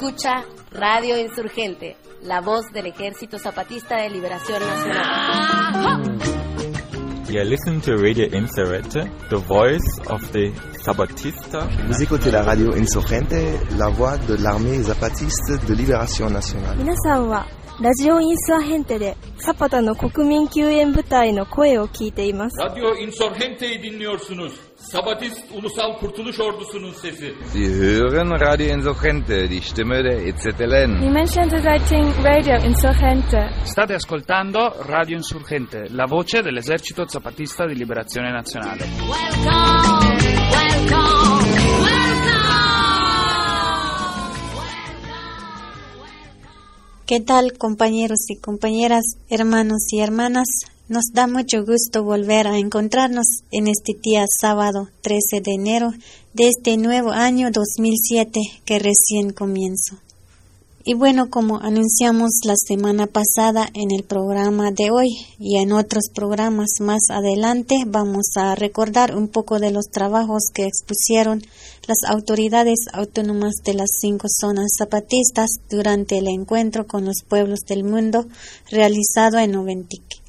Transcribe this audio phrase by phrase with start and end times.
[0.00, 6.18] escucha Radio Insurgente, la voz del Ejército Zapatista de Liberación Nacional.
[7.28, 11.68] You listen to Radio Insurgente, the voice of the Zapatista.
[11.88, 16.78] Vous écoutez la radio Insurgente, la voix de l'armée zapatiste de libération nationale.
[16.78, 17.46] 皆さんは
[17.78, 22.58] ラジオインサーヘンテでサパタの国民救援部隊の声を聞いています。
[22.58, 24.52] Radyo Insurgente'yi dinliyorsunuz.
[24.81, 27.33] Sabatist Ulusal Kurtuluş Ordusu'nun sesi.
[27.53, 31.01] Sie hören Radio Insurgente, die Stimme der EZLN.
[31.01, 33.49] Dimension Deserting Radio Insurgente.
[33.65, 38.83] State ascoltando Radio Insurgente, la voce dell'esercito zapatista di liberazione nazionale.
[39.07, 40.17] Welcome,
[40.51, 41.51] welcome,
[47.05, 50.47] ¿Qué tal compañeros y compañeras, hermanos y hermanas?
[50.91, 55.93] Nos da mucho gusto volver a encontrarnos en este día sábado 13 de enero
[56.33, 59.95] de este nuevo año 2007 que recién comienza.
[60.83, 65.07] Y bueno, como anunciamos la semana pasada en el programa de hoy
[65.39, 70.65] y en otros programas más adelante, vamos a recordar un poco de los trabajos que
[70.65, 71.41] expusieron
[71.87, 77.85] las autoridades autónomas de las cinco zonas zapatistas durante el encuentro con los pueblos del
[77.85, 78.25] mundo
[78.69, 80.20] realizado en Noventique.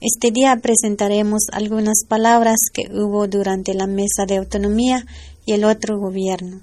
[0.00, 5.04] Este día presentaremos algunas palabras que hubo durante la mesa de autonomía
[5.44, 6.60] y el otro gobierno.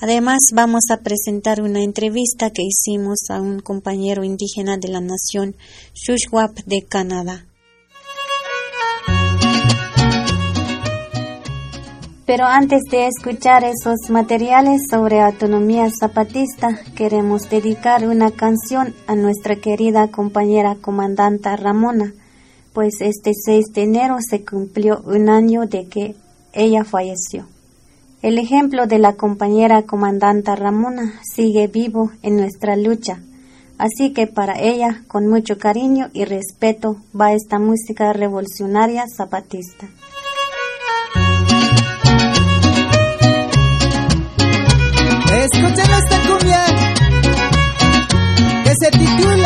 [0.00, 5.54] Además, vamos a presentar una entrevista que hicimos a un compañero indígena de la nación
[5.92, 7.44] Shuswap de Canadá.
[12.24, 19.56] Pero antes de escuchar esos materiales sobre autonomía zapatista, queremos dedicar una canción a nuestra
[19.56, 22.14] querida compañera comandanta Ramona,
[22.74, 26.16] pues este 6 de enero se cumplió un año de que
[26.52, 27.46] ella falleció.
[28.20, 33.20] El ejemplo de la compañera comandanta Ramona sigue vivo en nuestra lucha,
[33.78, 39.86] así que para ella, con mucho cariño y respeto, va esta música revolucionaria zapatista.
[45.44, 46.64] Escuchen esta cumbia
[48.64, 49.43] que se titula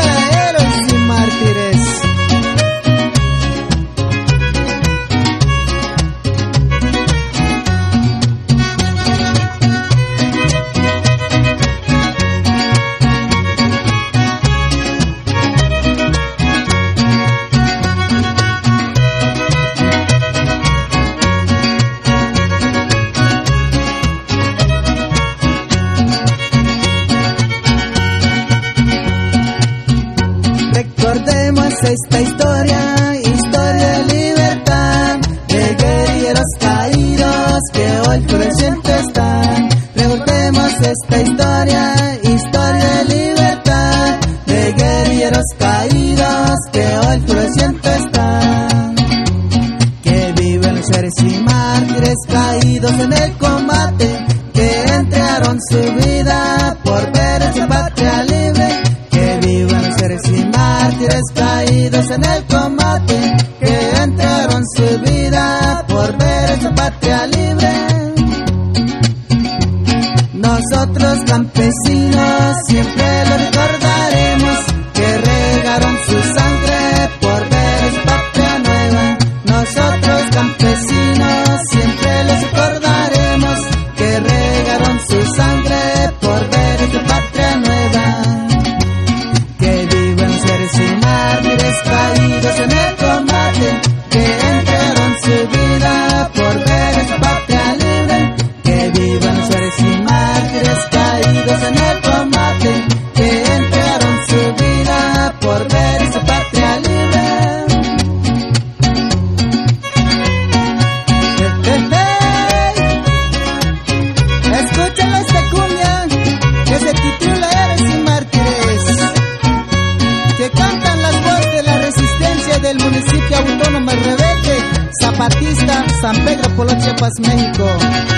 [122.68, 124.59] del municipio autónomo rebelde
[125.00, 128.17] Zapatista San Pedro Polo Chiapas, México.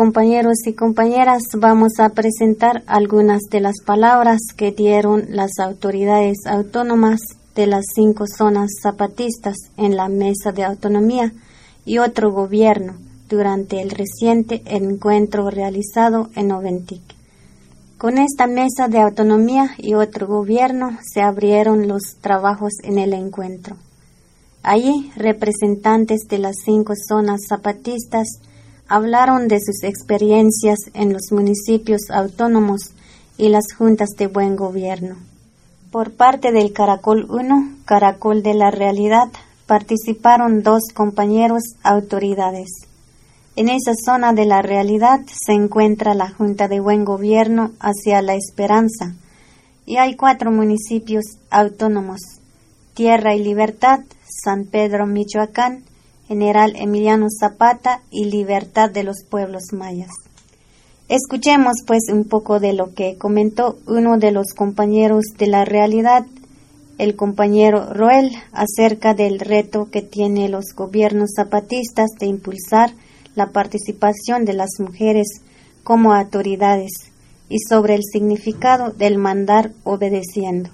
[0.00, 7.20] Compañeros y compañeras, vamos a presentar algunas de las palabras que dieron las autoridades autónomas
[7.54, 11.34] de las cinco zonas zapatistas en la Mesa de Autonomía
[11.84, 12.94] y otro gobierno
[13.28, 17.02] durante el reciente encuentro realizado en Oventic.
[17.98, 23.76] Con esta Mesa de Autonomía y otro gobierno se abrieron los trabajos en el encuentro.
[24.62, 28.40] Allí, representantes de las cinco zonas zapatistas
[28.90, 32.90] hablaron de sus experiencias en los municipios autónomos
[33.38, 35.14] y las juntas de buen gobierno.
[35.92, 39.28] Por parte del Caracol 1, Caracol de la Realidad,
[39.66, 42.68] participaron dos compañeros autoridades.
[43.54, 48.34] En esa zona de la realidad se encuentra la Junta de Buen Gobierno hacia la
[48.34, 49.14] Esperanza
[49.86, 52.20] y hay cuatro municipios autónomos,
[52.94, 55.84] Tierra y Libertad, San Pedro, Michoacán,
[56.30, 60.12] General Emiliano Zapata y Libertad de los Pueblos Mayas.
[61.08, 66.24] Escuchemos pues un poco de lo que comentó uno de los compañeros de la realidad,
[66.98, 72.92] el compañero Roel, acerca del reto que tienen los gobiernos zapatistas de impulsar
[73.34, 75.26] la participación de las mujeres
[75.82, 76.92] como autoridades
[77.48, 80.70] y sobre el significado del mandar obedeciendo.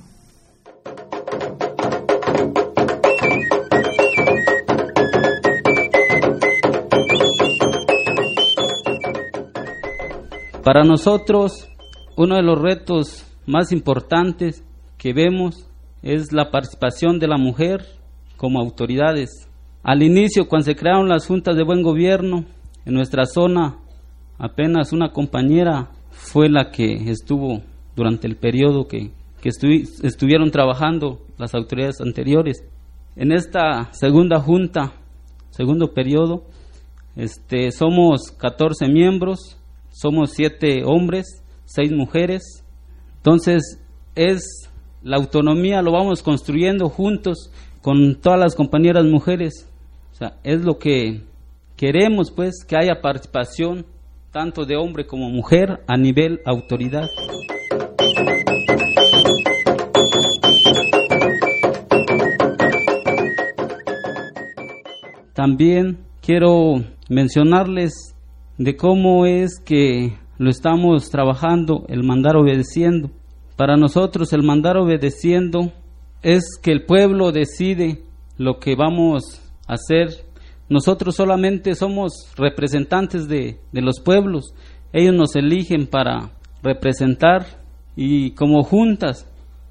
[10.67, 11.69] Para nosotros,
[12.17, 14.65] uno de los retos más importantes
[14.99, 15.71] que vemos
[16.03, 17.87] es la participación de la mujer
[18.37, 19.49] como autoridades.
[19.85, 22.47] Al inicio, cuando se crearon las juntas de buen gobierno,
[22.85, 23.79] en nuestra zona
[24.39, 27.63] apenas una compañera fue la que estuvo
[27.95, 29.51] durante el periodo que, que
[30.03, 32.65] estuvieron trabajando las autoridades anteriores.
[33.15, 34.95] En esta segunda junta,
[35.51, 36.43] segundo periodo,
[37.15, 39.56] este, somos 14 miembros,
[39.97, 42.63] somos siete hombres, seis mujeres.
[43.17, 43.81] Entonces
[44.15, 44.69] es
[45.03, 47.51] la autonomía, lo vamos construyendo juntos
[47.81, 49.67] con todas las compañeras mujeres.
[50.13, 51.23] O sea, es lo que
[51.77, 53.87] queremos, pues, que haya participación
[54.33, 57.07] tanto de hombre como mujer a nivel autoridad.
[65.33, 68.16] También quiero mencionarles
[68.59, 73.11] de cómo es que lo estamos trabajando, el mandar obedeciendo.
[73.57, 75.73] Para nosotros el mandar obedeciendo
[76.23, 78.03] es que el pueblo decide
[78.37, 80.25] lo que vamos a hacer.
[80.69, 84.55] Nosotros solamente somos representantes de, de los pueblos.
[84.93, 86.31] Ellos nos eligen para
[86.63, 87.47] representar
[87.95, 89.31] y como juntas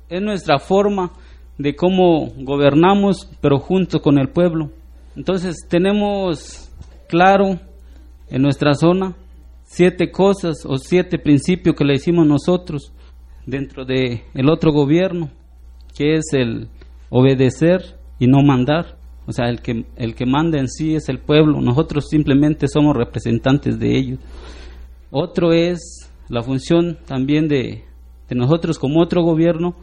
[0.10, 1.12] es nuestra forma
[1.58, 4.72] de cómo gobernamos, pero junto con el pueblo.
[5.15, 6.70] Entonces tenemos
[7.08, 7.60] claro
[8.29, 9.15] en nuestra zona
[9.63, 12.94] siete cosas o siete principios que le hicimos nosotros
[13.46, 15.29] dentro de el otro gobierno,
[15.96, 16.70] que es el
[17.10, 18.98] obedecer y no mandar.
[19.27, 22.96] O sea, el que, el que manda en sí es el pueblo, nosotros simplemente somos
[22.96, 24.20] representantes de ellos.
[25.10, 27.84] Otro es la función también de,
[28.29, 29.75] de nosotros como otro gobierno,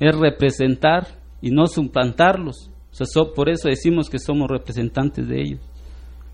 [0.00, 1.08] es representar
[1.42, 2.70] y no suplantarlos.
[2.90, 5.60] O sea, por eso decimos que somos representantes de ellos.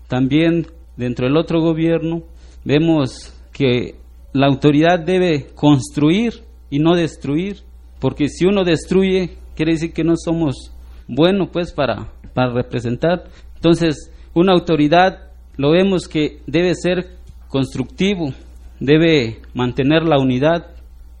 [0.07, 2.23] También dentro del otro gobierno,
[2.63, 3.95] vemos que
[4.33, 7.57] la autoridad debe construir y no destruir,
[7.99, 10.71] porque si uno destruye, quiere decir que no somos
[11.07, 13.25] buenos pues para, para representar.
[13.55, 18.33] Entonces, una autoridad lo vemos que debe ser constructivo,
[18.79, 20.71] debe mantener la unidad,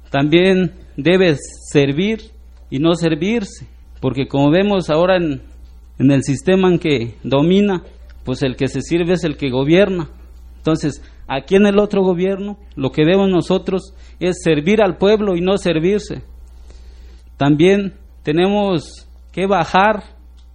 [0.09, 1.35] también debe
[1.71, 2.31] servir
[2.69, 3.67] y no servirse,
[3.99, 5.43] porque como vemos ahora en,
[5.99, 7.83] en el sistema en que domina,
[8.23, 10.09] pues el que se sirve es el que gobierna.
[10.57, 15.41] Entonces, aquí en el otro gobierno, lo que vemos nosotros es servir al pueblo y
[15.41, 16.23] no servirse.
[17.37, 20.03] también tenemos que bajar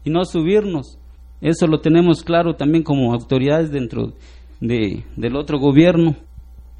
[0.04, 0.98] y no subirnos.
[1.40, 4.14] Eso lo tenemos claro también como autoridades dentro
[4.60, 6.16] de, del otro gobierno.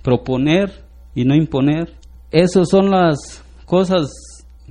[0.02, 0.72] Proponer
[1.14, 1.92] y no imponer.
[2.30, 4.10] Esas son las cosas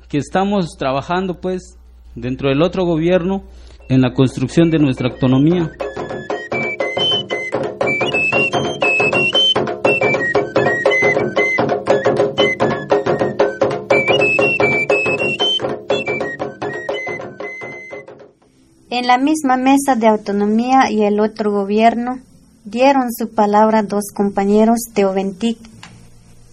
[0.09, 1.77] que estamos trabajando pues
[2.15, 3.43] dentro del otro gobierno
[3.89, 5.71] en la construcción de nuestra autonomía.
[18.89, 22.19] En la misma mesa de autonomía y el otro gobierno
[22.65, 25.57] dieron su palabra dos compañeros de Oventic.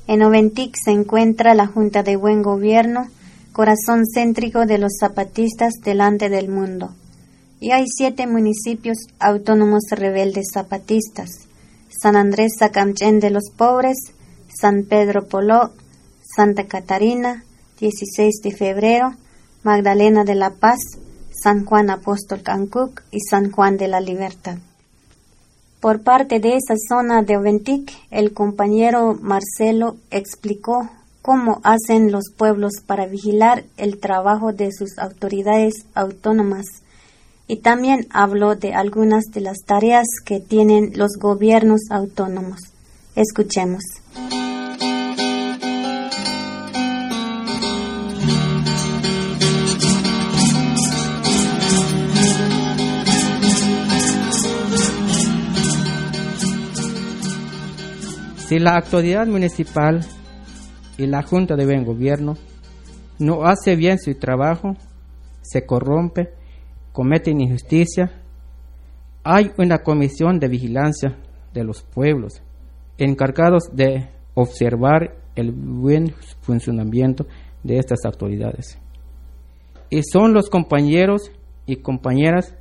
[0.07, 3.09] En Oventic se encuentra la Junta de Buen Gobierno,
[3.53, 6.95] corazón céntrico de los zapatistas delante del mundo.
[7.64, 11.49] Y hay siete municipios autónomos rebeldes zapatistas.
[11.88, 13.97] San Andrés Sacamchen de los Pobres,
[14.54, 15.71] San Pedro Poló,
[16.37, 17.42] Santa Catarina,
[17.80, 19.14] 16 de febrero,
[19.62, 20.78] Magdalena de la Paz,
[21.30, 24.59] San Juan Apóstol Cancuc y San Juan de la Libertad.
[25.80, 30.90] Por parte de esa zona de Oventic, el compañero Marcelo explicó
[31.23, 36.84] cómo hacen los pueblos para vigilar el trabajo de sus autoridades autónomas
[37.47, 42.61] y también habló de algunas de las tareas que tienen los gobiernos autónomos.
[43.15, 43.83] Escuchemos.
[58.49, 60.07] Si la autoridad municipal
[60.99, 62.37] y la Junta de Buen Gobierno
[63.19, 64.77] no hace bien su trabajo,
[65.43, 66.35] se corrompe,
[66.95, 68.13] cometen injusticia,
[69.25, 71.17] hay una comisión de vigilancia
[71.53, 72.41] de los pueblos
[72.99, 77.27] encargados de observar el buen funcionamiento
[77.65, 78.79] de estas autoridades.
[79.91, 81.33] Y son los compañeros
[81.67, 82.55] y compañeras,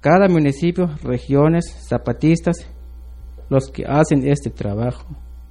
[0.00, 2.66] cada municipio, regiones, zapatistas,
[3.48, 5.06] los que hacen este trabajo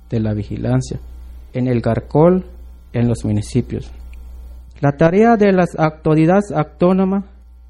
[0.10, 1.00] de la vigilancia
[1.54, 2.46] en el Garcol,
[2.92, 3.90] en los municipios.
[4.82, 7.24] La tarea de las autoridades autónomas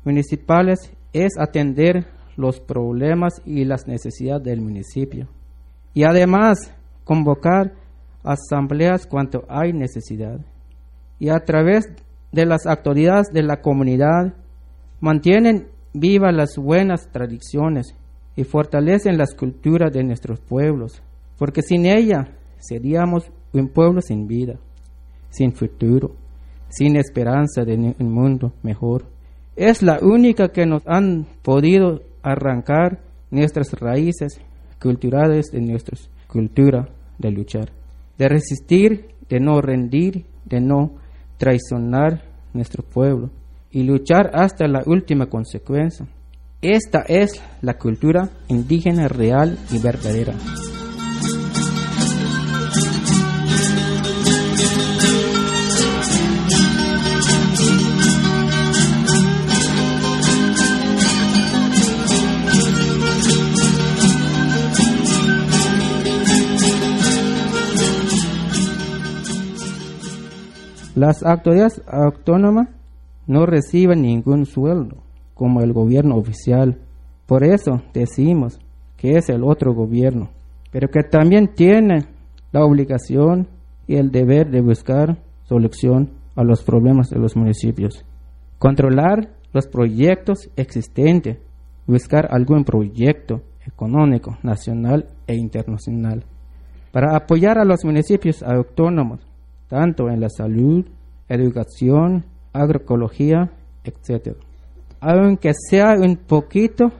[0.06, 2.06] municipales es atender
[2.38, 5.28] los problemas y las necesidades del municipio
[5.94, 7.74] y además convocar
[8.24, 10.40] asambleas cuando hay necesidad
[11.20, 11.86] y a través
[12.32, 14.34] de las autoridades de la comunidad
[15.00, 17.96] mantienen vivas las buenas tradiciones
[18.36, 21.02] y fortalecen las culturas de nuestros pueblos
[21.38, 24.56] porque sin ella seríamos un pueblo sin vida,
[25.30, 26.16] sin futuro,
[26.70, 29.06] sin esperanza de un mundo mejor.
[29.56, 33.00] Es la única que nos han podido arrancar
[33.32, 34.40] nuestras raíces
[34.82, 35.98] culturales de nuestra
[36.28, 37.72] cultura de luchar,
[38.18, 40.96] de resistir, de no rendir, de no
[41.38, 43.30] traicionar nuestro pueblo
[43.72, 46.06] y luchar hasta la última consecuencia.
[46.62, 50.34] Esta es la cultura indígena real y verdadera.
[70.96, 72.70] Las autoridades autónomas
[73.28, 76.80] no reciben ningún sueldo como el gobierno oficial.
[77.26, 78.60] Por eso decimos
[78.96, 80.30] que es el otro gobierno,
[80.72, 82.06] pero que también tiene
[82.54, 83.50] la obligación
[83.88, 88.06] y el deber de buscar solución a los problemas de los municipios.
[88.58, 91.40] Controlar los proyectos existentes,
[91.86, 96.24] buscar algún proyecto económico nacional e internacional
[96.94, 99.20] para apoyar a los municipios autónomos
[99.68, 100.86] tanto en la salud,
[101.28, 103.52] educación, agroecología,
[103.84, 104.36] etc.
[105.00, 106.92] Aunque sea un poquito,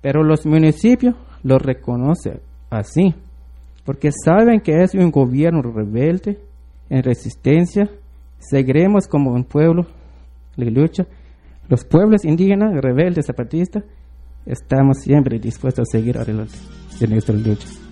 [0.00, 2.40] pero los municipios lo reconocen
[2.70, 3.14] así,
[3.84, 6.38] porque saben que es un gobierno rebelde,
[6.90, 7.90] en resistencia,
[8.38, 9.86] seguiremos como un pueblo
[10.56, 11.06] de lucha.
[11.68, 13.84] Los pueblos indígenas, rebeldes, zapatistas,
[14.44, 16.54] estamos siempre dispuestos a seguir adelante
[17.00, 17.83] en nuestra lucha.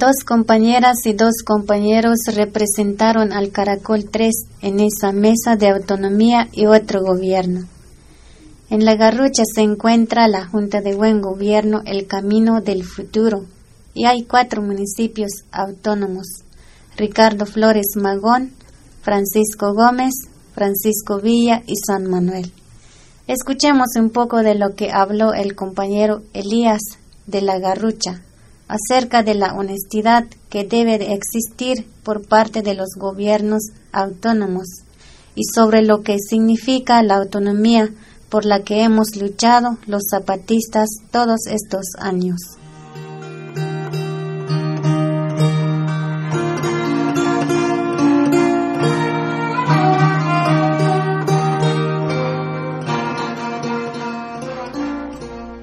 [0.00, 6.64] Dos compañeras y dos compañeros representaron al Caracol 3 en esa mesa de autonomía y
[6.64, 7.66] otro gobierno.
[8.70, 13.44] En la Garrucha se encuentra la Junta de Buen Gobierno El Camino del Futuro
[13.92, 16.44] y hay cuatro municipios autónomos.
[16.96, 18.52] Ricardo Flores Magón,
[19.02, 20.14] Francisco Gómez,
[20.54, 22.50] Francisco Villa y San Manuel.
[23.26, 26.80] Escuchemos un poco de lo que habló el compañero Elías
[27.26, 28.22] de la Garrucha
[28.70, 33.62] acerca de la honestidad que debe de existir por parte de los gobiernos
[33.92, 34.66] autónomos
[35.34, 37.90] y sobre lo que significa la autonomía
[38.28, 42.38] por la que hemos luchado los zapatistas todos estos años.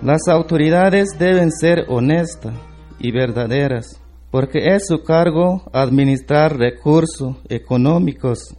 [0.02, 2.54] Las autoridades deben ser honestas
[3.00, 4.02] y verdaderas,
[4.32, 8.56] porque es su cargo administrar recursos económicos.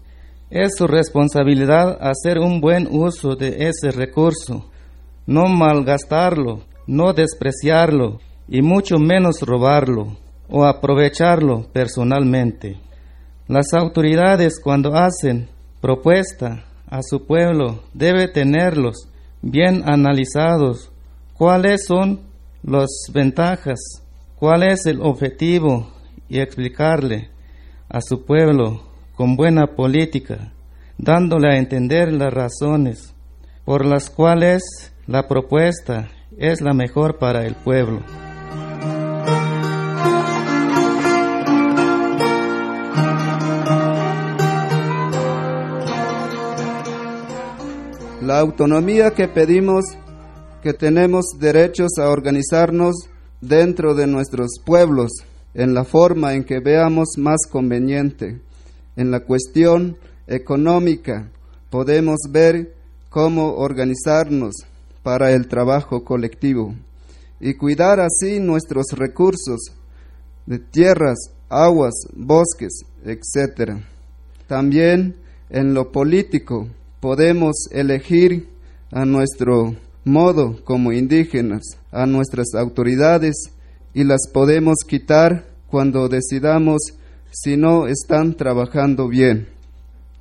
[0.50, 4.71] Es su responsabilidad hacer un buen uso de ese recurso,
[5.26, 10.16] no malgastarlo, no despreciarlo y mucho menos robarlo
[10.49, 12.80] o aprovecharlo personalmente.
[13.47, 15.49] Las autoridades cuando hacen
[15.80, 19.09] propuesta a su pueblo debe tenerlos
[19.42, 20.90] bien analizados
[21.35, 22.21] cuáles son
[22.62, 23.78] las ventajas,
[24.38, 25.88] cuál es el objetivo
[26.28, 27.30] y explicarle
[27.88, 28.83] a su pueblo
[29.16, 30.52] con buena política,
[30.97, 33.14] dándole a entender las razones
[33.64, 34.62] por las cuales
[35.07, 38.03] la propuesta es la mejor para el pueblo.
[48.22, 49.85] La autonomía que pedimos
[50.62, 53.09] que tenemos derechos a organizarnos
[53.40, 55.11] dentro de nuestros pueblos
[55.55, 58.40] en la forma en que veamos más conveniente.
[58.96, 59.96] En la cuestión
[60.27, 61.29] económica
[61.70, 62.74] podemos ver
[63.09, 64.55] cómo organizarnos
[65.03, 66.74] para el trabajo colectivo
[67.40, 69.61] y cuidar así nuestros recursos
[70.46, 73.79] de tierras, aguas, bosques, etc.
[74.46, 75.16] También
[75.51, 76.68] en lo político
[77.01, 78.48] podemos elegir
[78.90, 79.77] a nuestro
[80.09, 83.37] modo como indígenas a nuestras autoridades
[83.94, 86.81] y las podemos quitar cuando decidamos
[87.31, 89.49] si no están trabajando bien.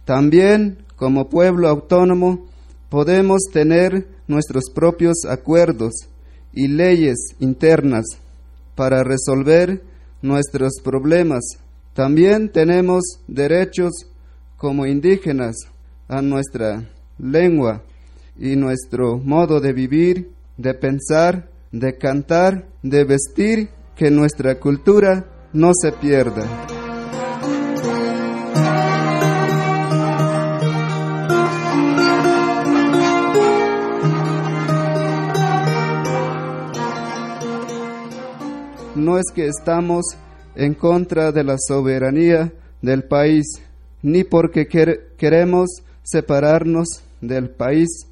[0.05, 2.45] También como pueblo autónomo
[2.89, 5.93] podemos tener nuestros propios acuerdos
[6.53, 8.05] y leyes internas
[8.75, 9.81] para resolver
[10.21, 11.43] nuestros problemas.
[11.93, 13.91] También tenemos derechos
[14.57, 15.55] como indígenas
[16.07, 16.83] a nuestra
[17.19, 17.83] lengua
[18.39, 25.71] y nuestro modo de vivir, de pensar, de cantar, de vestir, que nuestra cultura no
[25.73, 26.45] se pierda.
[38.95, 40.05] No es que estamos
[40.55, 43.45] en contra de la soberanía del país,
[44.01, 44.67] ni porque
[45.17, 45.69] queremos
[46.03, 48.06] separarnos del país,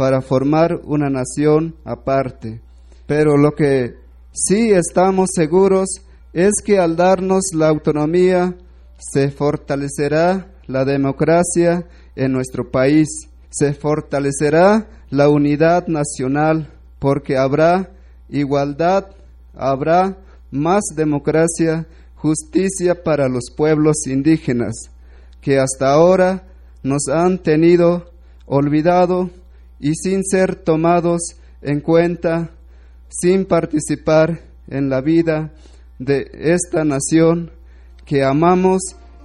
[0.00, 2.62] para formar una nación aparte.
[3.06, 3.96] Pero lo que
[4.32, 5.90] sí estamos seguros
[6.32, 8.56] es que al darnos la autonomía
[8.96, 11.86] se fortalecerá la democracia
[12.16, 13.08] en nuestro país,
[13.50, 17.90] se fortalecerá la unidad nacional, porque habrá
[18.30, 19.08] igualdad,
[19.54, 20.16] habrá
[20.50, 24.76] más democracia, justicia para los pueblos indígenas,
[25.42, 26.44] que hasta ahora
[26.82, 28.10] nos han tenido
[28.46, 29.28] olvidado
[29.80, 31.20] y sin ser tomados
[31.62, 32.50] en cuenta,
[33.08, 35.52] sin participar en la vida
[35.98, 37.50] de esta nación
[38.04, 38.80] que amamos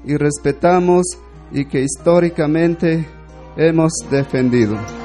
[0.05, 1.05] y respetamos
[1.51, 3.05] y que históricamente
[3.57, 5.04] hemos defendido.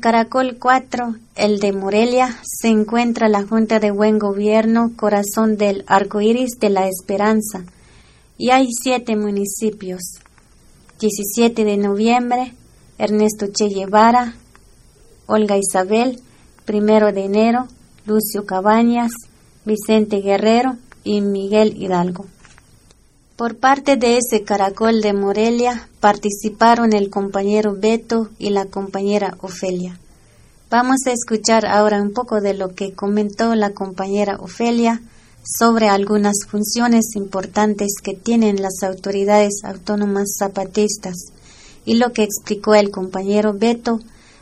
[0.00, 6.58] Caracol 4, el de Morelia, se encuentra la Junta de Buen Gobierno Corazón del Arcoíris
[6.60, 7.64] de la Esperanza
[8.38, 10.02] y hay siete municipios.
[11.00, 12.52] 17 de noviembre,
[12.98, 14.34] Ernesto Che Guevara,
[15.26, 16.20] Olga Isabel,
[16.64, 17.68] primero de enero,
[18.06, 19.12] Lucio Cabañas,
[19.64, 22.26] Vicente Guerrero y Miguel Hidalgo.
[23.36, 30.00] Por parte de ese caracol de Morelia participaron el compañero Beto y la compañera Ofelia.
[30.70, 35.02] Vamos a escuchar ahora un poco de lo que comentó la compañera Ofelia
[35.44, 41.16] sobre algunas funciones importantes que tienen las autoridades autónomas zapatistas
[41.84, 44.00] y lo que explicó el compañero Beto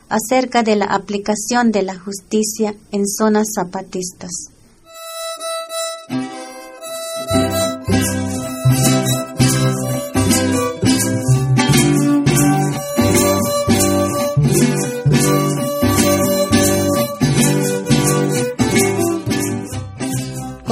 [0.09, 4.54] acerca de la aplicación de la justicia en zonas zapatistas.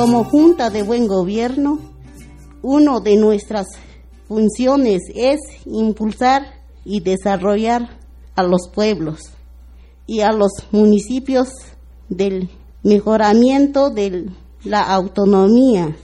[0.02, 1.78] Como Junta de Buen Gobierno,
[2.60, 3.68] una de nuestras
[4.26, 6.42] funciones es impulsar
[6.84, 8.00] y desarrollar
[8.34, 9.30] a los pueblos
[10.08, 11.50] y a los municipios
[12.08, 12.50] del
[12.82, 14.28] mejoramiento de
[14.64, 15.96] la autonomía.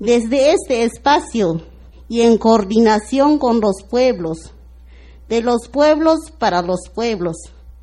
[0.00, 1.62] Desde este espacio
[2.08, 4.50] y en coordinación con los pueblos,
[5.28, 7.36] de los pueblos para los pueblos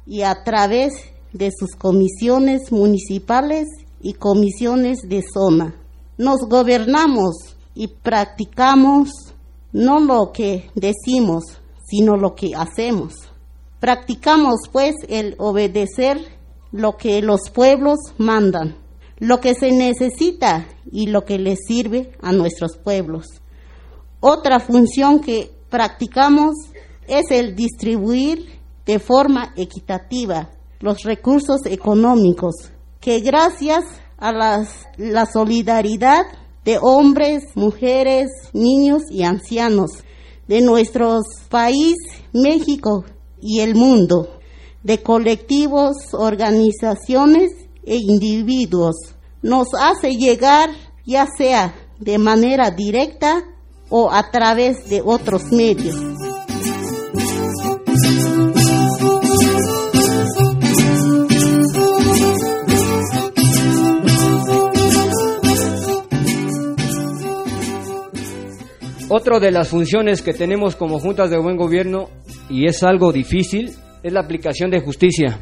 [0.06, 0.92] y a través
[1.32, 3.70] de sus comisiones municipales
[4.04, 5.74] y comisiones de zona.
[6.18, 9.10] Nos gobernamos y practicamos
[9.72, 11.46] no lo que decimos,
[11.84, 13.14] sino lo que hacemos.
[13.80, 16.20] Practicamos pues el obedecer
[16.72, 18.76] lo que los pueblos mandan,
[19.18, 23.26] lo que se necesita y lo que les sirve a nuestros pueblos.
[24.20, 26.54] Otra función que practicamos
[27.08, 32.73] es el distribuir de forma equitativa los recursos económicos
[33.04, 33.84] que gracias
[34.18, 36.24] a la solidaridad
[36.64, 39.92] de hombres, mujeres, niños y ancianos
[40.48, 41.96] de nuestro país,
[42.32, 43.04] México,
[43.42, 44.40] y el mundo,
[44.84, 47.52] de colectivos, organizaciones
[47.86, 48.96] e individuos.
[49.42, 50.70] Nos hace llegar
[51.06, 53.44] ya sea de manera directa
[53.90, 56.23] o a través de otros medios.
[69.16, 72.10] Otra de las funciones que tenemos como juntas de buen gobierno,
[72.50, 73.70] y es algo difícil,
[74.02, 75.40] es la aplicación de justicia.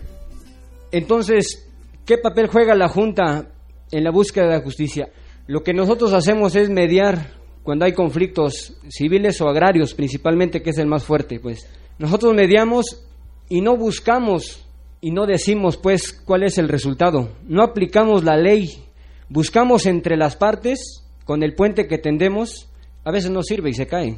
[0.91, 1.71] Entonces,
[2.05, 3.47] ¿qué papel juega la Junta
[3.89, 5.07] en la búsqueda de la justicia?
[5.47, 7.31] Lo que nosotros hacemos es mediar
[7.63, 11.39] cuando hay conflictos civiles o agrarios, principalmente, que es el más fuerte.
[11.39, 11.65] Pues
[11.97, 13.05] nosotros mediamos
[13.47, 14.67] y no buscamos
[14.99, 17.29] y no decimos, pues, cuál es el resultado.
[17.47, 18.83] No aplicamos la ley,
[19.29, 22.67] buscamos entre las partes, con el puente que tendemos,
[23.03, 24.17] a veces no sirve y se cae.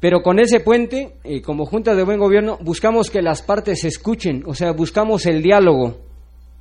[0.00, 3.88] Pero con ese puente, eh, como Junta de Buen Gobierno, buscamos que las partes se
[3.88, 5.98] escuchen, o sea, buscamos el diálogo.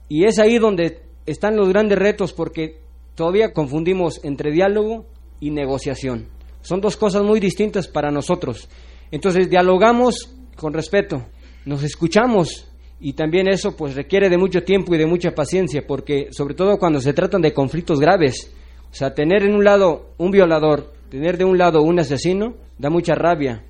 [0.08, 2.82] Y es ahí donde están los grandes retos, porque
[3.16, 5.06] todavía confundimos entre diálogo
[5.40, 6.28] y negociación.
[6.62, 8.70] Son dos cosas muy distintas para nosotros.
[9.10, 11.26] Entonces, dialogamos con respeto,
[11.66, 12.68] nos escuchamos
[13.00, 16.78] y también eso pues requiere de mucho tiempo y de mucha paciencia, porque sobre todo
[16.78, 18.54] cuando se tratan de conflictos graves,
[18.92, 22.90] o sea, tener en un lado un violador Tener de un lado un asesino da
[22.90, 23.66] mucha rabia.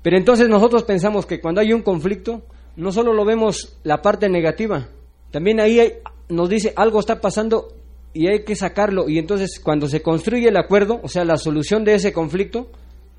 [0.00, 2.42] Pero entonces nosotros pensamos que cuando hay un conflicto,
[2.76, 4.86] no solo lo vemos la parte negativa,
[5.32, 5.94] también ahí
[6.28, 7.74] nos dice algo está pasando
[8.12, 9.08] y hay que sacarlo.
[9.08, 12.70] Y entonces cuando se construye el acuerdo, o sea, la solución de ese conflicto,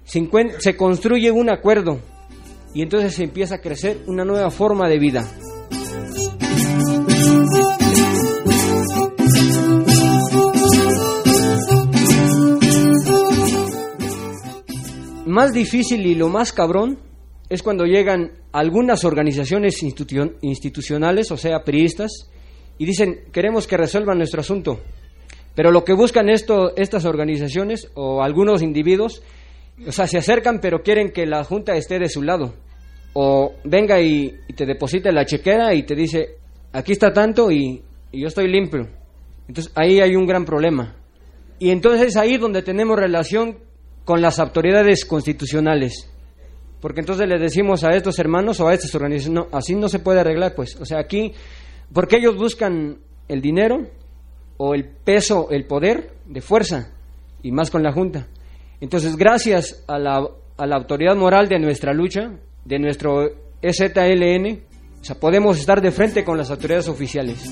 [0.05, 0.25] se,
[0.59, 1.99] se construye un acuerdo
[2.73, 5.29] y entonces se empieza a crecer una nueva forma de vida.
[15.35, 16.97] Más difícil y lo más cabrón
[17.49, 22.31] es cuando llegan algunas organizaciones institucionales, o sea, priistas,
[22.77, 24.79] y dicen, queremos que resuelvan nuestro asunto.
[25.53, 29.23] Pero lo que buscan esto, estas organizaciones o algunos individuos,
[29.85, 32.53] o sea, se acercan pero quieren que la Junta esté de su lado.
[33.11, 36.37] O venga y, te deposite la chequera y te dice,
[36.71, 38.87] aquí está tanto y, y yo estoy limpio.
[39.49, 40.95] Entonces ahí hay un gran problema.
[41.59, 43.65] Y entonces es ahí donde tenemos relación
[44.05, 46.09] con las autoridades constitucionales.
[46.79, 49.99] Porque entonces le decimos a estos hermanos o a estas organizaciones, no, así no se
[49.99, 50.75] puede arreglar, pues.
[50.79, 51.33] O sea, aquí,
[51.91, 53.87] porque ellos buscan el dinero
[54.57, 56.93] o el peso, el poder de fuerza,
[57.41, 58.27] y más con la Junta.
[58.79, 62.31] Entonces, gracias a la, a la autoridad moral de nuestra lucha,
[62.63, 63.29] de nuestro
[63.61, 64.61] EZLN,
[65.01, 67.43] o sea, podemos estar de frente con las autoridades oficiales.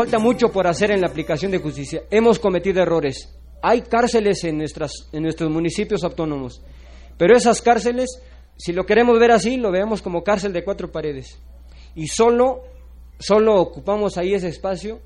[0.00, 2.04] Falta mucho por hacer en la aplicación de justicia.
[2.10, 3.36] Hemos cometido errores.
[3.60, 6.62] Hay cárceles en, nuestras, en nuestros municipios autónomos.
[7.18, 8.08] Pero esas cárceles,
[8.56, 11.38] si lo queremos ver así, lo veamos como cárcel de cuatro paredes.
[11.94, 12.62] Y solo
[13.18, 15.00] solo ocupamos ahí ese espacio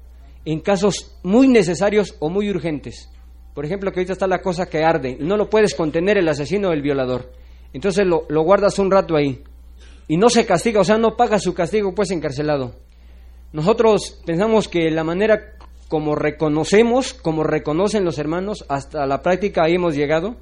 [0.45, 3.11] en casos muy necesarios o muy urgentes.
[3.53, 6.69] Por ejemplo, que ahorita está la cosa que arde, no lo puedes contener el asesino
[6.69, 7.33] o el violador.
[7.73, 9.43] Entonces lo, lo guardas un rato ahí.
[10.07, 12.77] Y no se castiga, o sea, no paga su castigo pues encarcelado.
[13.55, 15.53] Nosotros pensamos que la manera
[15.87, 20.35] como reconocemos, como reconocen los hermanos, hasta la práctica ahí hemos llegado,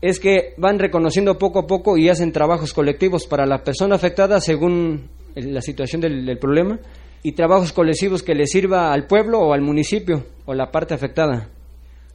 [0.00, 4.40] es que van reconociendo poco a poco y hacen trabajos colectivos para la persona afectada
[4.40, 6.78] según la situación del, problema
[7.22, 11.50] y trabajos colectivos que le sirva al pueblo o al municipio o la parte afectada.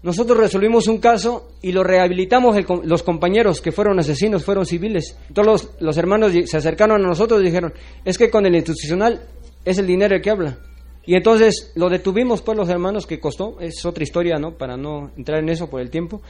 [0.02, 5.16] Nosotros resolvimos un caso y lo rehabilitamos el, los compañeros que fueron asesinos, fueron civiles.
[5.32, 7.72] Todos los, hermanos se acercaron a nosotros y dijeron,
[8.04, 9.22] es que con el institucional
[9.66, 10.58] es el dinero el que habla.
[11.06, 14.58] Y entonces lo detuvimos pues los hermanos que costó, es otra historia, ¿no?
[14.58, 16.22] Para no entrar en eso por el tiempo.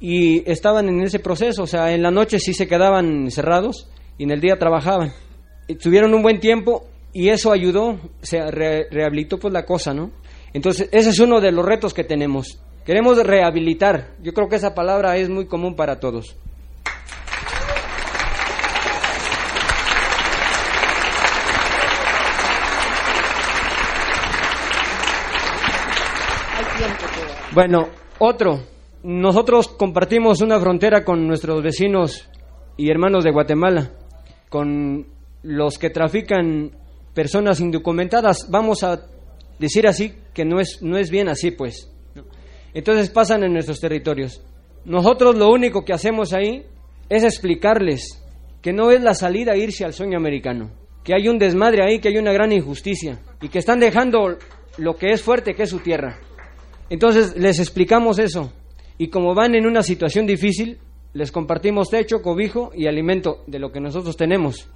[0.00, 4.24] Y estaban en ese proceso, o sea, en la noche sí se quedaban cerrados y
[4.24, 5.12] en el día trabajaban.
[5.66, 10.10] Y tuvieron un buen tiempo y eso ayudó, se re rehabilitó pues la cosa, ¿no?
[10.54, 12.60] Entonces, ese es uno de los retos que tenemos.
[12.86, 14.14] Queremos rehabilitar.
[14.22, 16.36] Yo creo que esa palabra es muy común para todos.
[27.58, 27.88] Bueno,
[28.20, 28.60] otro.
[29.02, 32.30] Nosotros compartimos una frontera con nuestros vecinos
[32.76, 33.90] y hermanos de Guatemala,
[34.48, 35.08] con
[35.42, 36.70] los que trafican
[37.14, 38.48] personas indocumentadas.
[38.48, 39.04] Vamos a
[39.58, 41.92] decir así que no es, no es bien así, pues.
[42.74, 44.40] Entonces pasan en nuestros territorios.
[44.84, 46.62] Nosotros lo único que hacemos ahí
[47.08, 48.24] es explicarles
[48.62, 50.70] que no es la salida irse al sueño americano,
[51.02, 54.38] que hay un desmadre ahí, que hay una gran injusticia y que están dejando
[54.76, 56.20] lo que es fuerte, que es su tierra.
[56.90, 58.52] Entonces les explicamos eso
[58.96, 60.78] y como van en una situación difícil,
[61.12, 64.68] les compartimos techo, cobijo y alimento de lo que nosotros tenemos,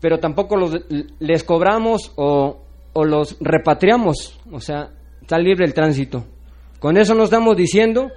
[0.00, 0.76] pero tampoco los,
[1.18, 2.62] les cobramos o,
[3.04, 6.24] los repatriamos, o sea, está libre el tránsito.
[6.80, 8.10] Con eso no estamos diciendo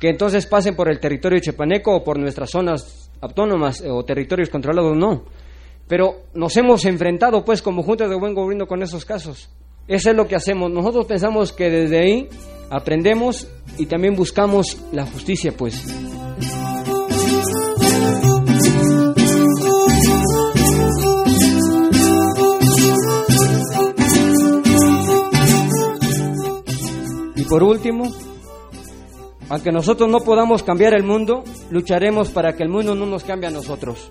[0.00, 4.96] que entonces pasen por el territorio chepaneco o por nuestras zonas autónomas o territorios controlados,
[4.96, 5.24] no.
[5.88, 9.50] Pero nos hemos enfrentado pues como Junta de Buen Gobierno con esos casos.
[9.88, 10.70] Eso es lo que hacemos.
[10.70, 12.28] Nosotros pensamos que desde ahí
[12.72, 15.84] aprendemos y también buscamos la justicia, pues.
[27.36, 28.10] Y por último,
[29.50, 33.48] aunque nosotros no podamos cambiar el mundo, lucharemos para que el mundo no nos cambie
[33.48, 34.10] a nosotros.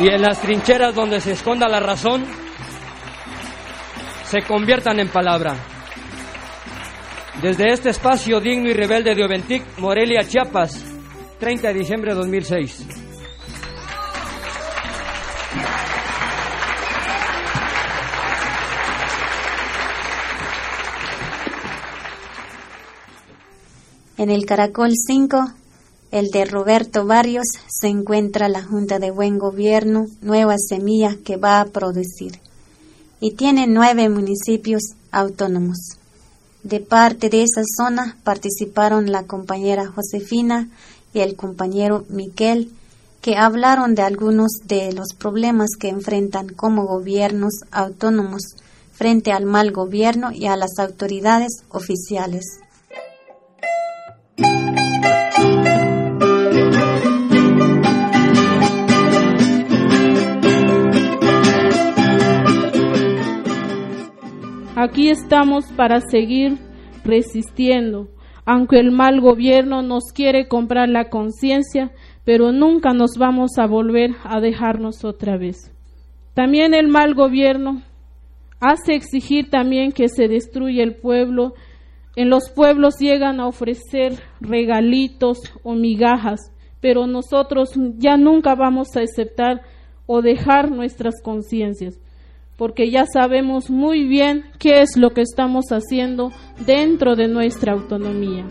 [0.00, 2.24] Y en las trincheras donde se esconda la razón,
[4.24, 5.71] se conviertan en palabra.
[7.42, 10.80] Desde este espacio digno y rebelde de Oventic, Morelia, Chiapas,
[11.40, 12.86] 30 de diciembre de 2006.
[24.18, 25.44] En el Caracol 5,
[26.12, 31.60] el de Roberto Barrios, se encuentra la Junta de Buen Gobierno, nueva semilla que va
[31.60, 32.38] a producir.
[33.18, 35.98] Y tiene nueve municipios autónomos.
[36.62, 40.68] De parte de esa zona participaron la compañera Josefina
[41.12, 42.70] y el compañero Miquel,
[43.20, 48.42] que hablaron de algunos de los problemas que enfrentan como gobiernos autónomos
[48.92, 52.44] frente al mal gobierno y a las autoridades oficiales.
[64.84, 66.58] Aquí estamos para seguir
[67.04, 68.08] resistiendo,
[68.44, 71.92] aunque el mal gobierno nos quiere comprar la conciencia,
[72.24, 75.72] pero nunca nos vamos a volver a dejarnos otra vez.
[76.34, 77.82] También el mal gobierno
[78.58, 81.54] hace exigir también que se destruya el pueblo.
[82.16, 86.40] En los pueblos llegan a ofrecer regalitos o migajas,
[86.80, 89.62] pero nosotros ya nunca vamos a aceptar
[90.06, 92.01] o dejar nuestras conciencias
[92.62, 96.30] porque ya sabemos muy bien qué es lo que estamos haciendo
[96.64, 98.46] dentro de nuestra autonomía.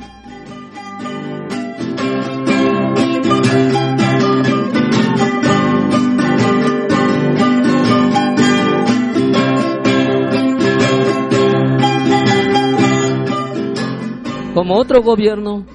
[14.54, 15.66] Como otro gobierno,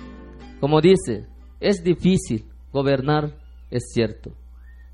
[0.60, 1.26] como dice,
[1.58, 3.34] es difícil gobernar,
[3.70, 4.32] es cierto,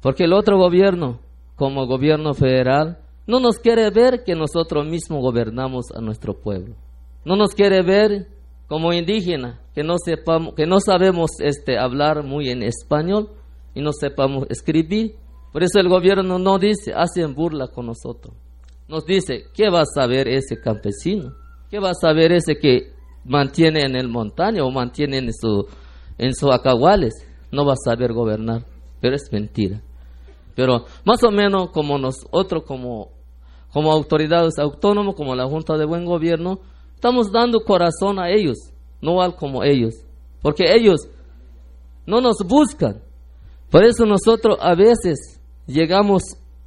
[0.00, 1.18] porque el otro gobierno,
[1.56, 3.02] como gobierno federal,
[3.32, 6.74] no nos quiere ver que nosotros mismos gobernamos a nuestro pueblo.
[7.24, 8.28] No nos quiere ver
[8.66, 13.30] como indígena, que no sepamos, que no sabemos este hablar muy en español
[13.74, 15.14] y no sepamos escribir.
[15.50, 18.34] Por eso el gobierno no dice, hacen burla con nosotros.
[18.86, 21.32] nos dice, ¿qué va a saber ese campesino?
[21.70, 22.92] ¿Qué va a saber ese que
[23.24, 25.66] mantiene en el montaña o mantiene en su
[26.18, 27.14] en sus acahuales?
[27.50, 28.66] No va a saber gobernar,
[29.00, 29.80] pero es mentira.
[30.54, 33.21] Pero más o menos como nosotros como
[33.72, 36.60] como autoridades autónomas, como la Junta de Buen Gobierno,
[36.94, 38.58] estamos dando corazón a ellos,
[39.00, 39.94] no al como ellos,
[40.42, 41.08] porque ellos
[42.06, 43.00] no nos buscan.
[43.70, 46.22] Por eso nosotros a veces llegamos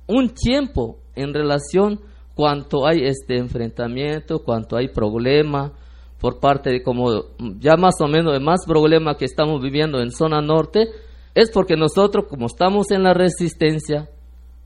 [0.07, 1.99] un tiempo en relación
[2.33, 5.73] cuanto hay este enfrentamiento, cuanto hay problema
[6.19, 7.25] por parte de como
[7.59, 10.87] ya más o menos el más problema que estamos viviendo en zona norte
[11.35, 14.09] es porque nosotros como estamos en la resistencia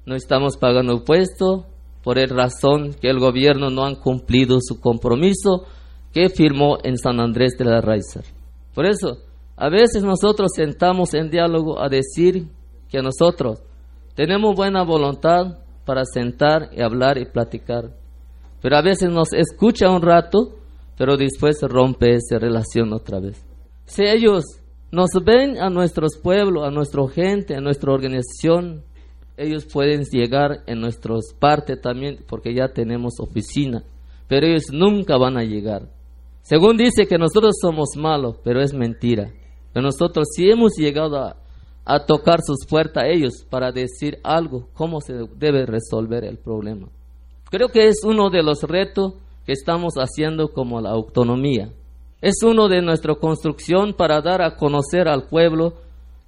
[0.05, 1.65] no estamos pagando impuestos
[2.03, 5.65] por el razón que el gobierno no han cumplido su compromiso
[6.13, 8.23] que firmó en San Andrés de la Raizar.
[8.73, 9.17] Por eso,
[9.55, 12.47] a veces nosotros sentamos en diálogo a decir
[12.89, 13.61] que nosotros
[14.15, 17.91] tenemos buena voluntad para sentar y hablar y platicar,
[18.61, 20.55] pero a veces nos escucha un rato,
[20.97, 23.43] pero después rompe esa relación otra vez.
[23.85, 24.43] Si ellos
[24.91, 28.83] nos ven a nuestros pueblos, a nuestra gente, a nuestra organización,
[29.39, 33.83] ellos pueden llegar en nuestras partes también porque ya tenemos oficina,
[34.27, 35.89] pero ellos nunca van a llegar.
[36.41, 39.31] Según dice que nosotros somos malos, pero es mentira.
[39.71, 41.37] Pero nosotros sí hemos llegado a,
[41.85, 46.87] a tocar sus puertas a ellos para decir algo, cómo se debe resolver el problema.
[47.49, 49.13] Creo que es uno de los retos
[49.45, 51.71] que estamos haciendo como la autonomía.
[52.21, 55.75] Es uno de nuestra construcción para dar a conocer al pueblo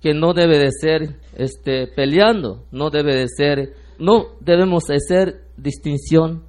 [0.01, 6.43] que no debe de ser este, peleando, no debe de ser, no debemos hacer distinción.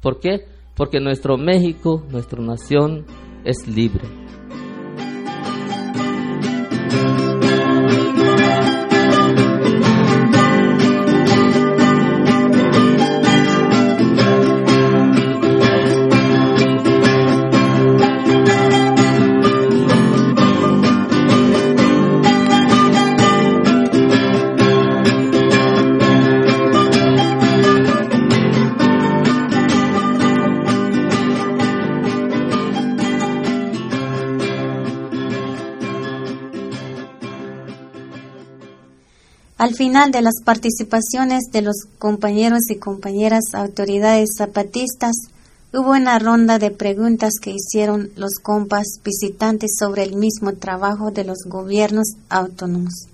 [0.00, 0.46] ¿Por qué?
[0.74, 3.06] Porque nuestro México, nuestra nación
[3.44, 4.26] es libre.
[39.66, 45.16] Al final de las participaciones de los compañeros y compañeras autoridades zapatistas,
[45.72, 51.24] hubo una ronda de preguntas que hicieron los compas visitantes sobre el mismo trabajo de
[51.24, 53.08] los gobiernos autónomos.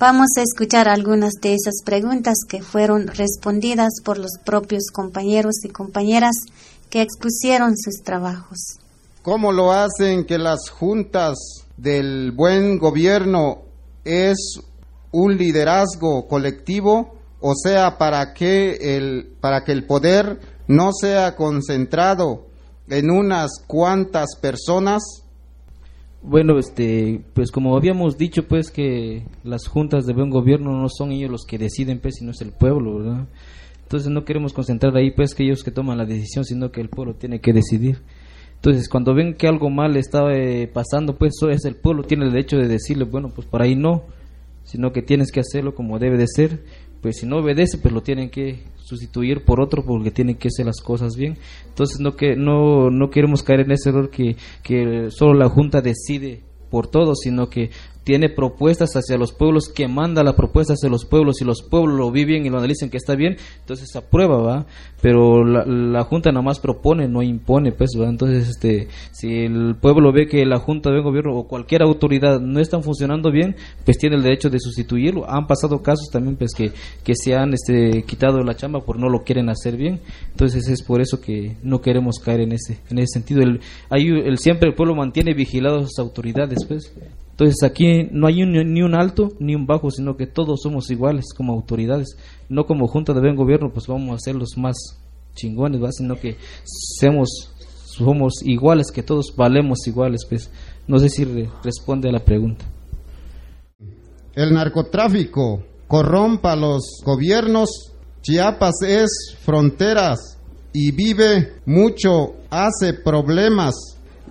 [0.00, 5.68] Vamos a escuchar algunas de esas preguntas que fueron respondidas por los propios compañeros y
[5.68, 6.34] compañeras
[6.90, 8.80] que expusieron sus trabajos.
[9.22, 11.38] ¿Cómo lo hacen que las juntas
[11.76, 13.62] del buen gobierno
[14.04, 14.60] es
[15.12, 20.38] un liderazgo colectivo, o sea, para que el, para que el poder
[20.68, 22.46] no sea concentrado
[22.88, 25.02] en unas cuantas personas?
[26.22, 31.12] Bueno, este, pues como habíamos dicho, pues que las juntas de buen gobierno no son
[31.12, 33.28] ellos los que deciden, pues, sino es el pueblo, ¿verdad?
[33.82, 36.88] Entonces no queremos concentrar ahí, pues, que ellos que toman la decisión, sino que el
[36.88, 38.02] pueblo tiene que decidir.
[38.56, 42.24] Entonces, cuando ven que algo mal está eh, pasando, pues eso es el pueblo, tiene
[42.24, 44.02] el derecho de decirle, bueno, pues por ahí no,
[44.66, 46.64] sino que tienes que hacerlo como debe de ser.
[47.00, 50.66] Pues si no obedece, pues lo tienen que sustituir por otro porque tienen que hacer
[50.66, 51.38] las cosas bien.
[51.68, 55.80] Entonces no que no no queremos caer en ese error que que solo la junta
[55.80, 57.70] decide por todo, sino que
[58.06, 61.98] tiene propuestas hacia los pueblos, que manda la propuesta hacia los pueblos y los pueblos
[61.98, 64.66] lo viven y lo analizan que está bien, entonces se aprueba, ¿va?
[65.02, 68.08] Pero la, la Junta nada más propone, no impone, pues, ¿va?
[68.08, 72.60] Entonces, este, si el pueblo ve que la Junta de Gobierno o cualquier autoridad no
[72.60, 75.28] están funcionando bien, pues tiene el derecho de sustituirlo.
[75.28, 76.70] Han pasado casos también, pues, que,
[77.02, 79.98] que se han este, quitado la chamba por no lo quieren hacer bien.
[80.30, 83.42] Entonces, es por eso que no queremos caer en ese, en ese sentido.
[83.42, 83.58] El,
[83.90, 86.92] hay, el, siempre el pueblo mantiene vigilados a sus autoridades, pues.
[87.38, 90.90] Entonces aquí no hay un, ni un alto ni un bajo, sino que todos somos
[90.90, 92.16] iguales como autoridades,
[92.48, 94.74] no como junta de buen gobierno, pues vamos a ser los más
[95.34, 95.92] chingones, ¿va?
[95.92, 97.52] sino que somos,
[97.84, 100.50] somos iguales, que todos valemos iguales, pues
[100.88, 102.64] no sé si re, responde a la pregunta.
[104.34, 110.38] El narcotráfico corrompa los gobiernos, Chiapas es fronteras
[110.72, 113.74] y vive mucho, hace problemas.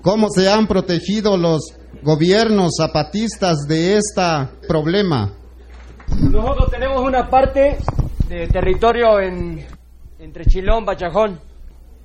[0.02, 1.74] ¿Cómo se han protegido los
[2.06, 4.22] gobiernos zapatistas de este
[4.68, 5.34] problema?
[6.22, 7.78] Nosotros tenemos una parte
[8.30, 9.66] de territorio en,
[10.20, 11.40] entre Chilón, Bachajón.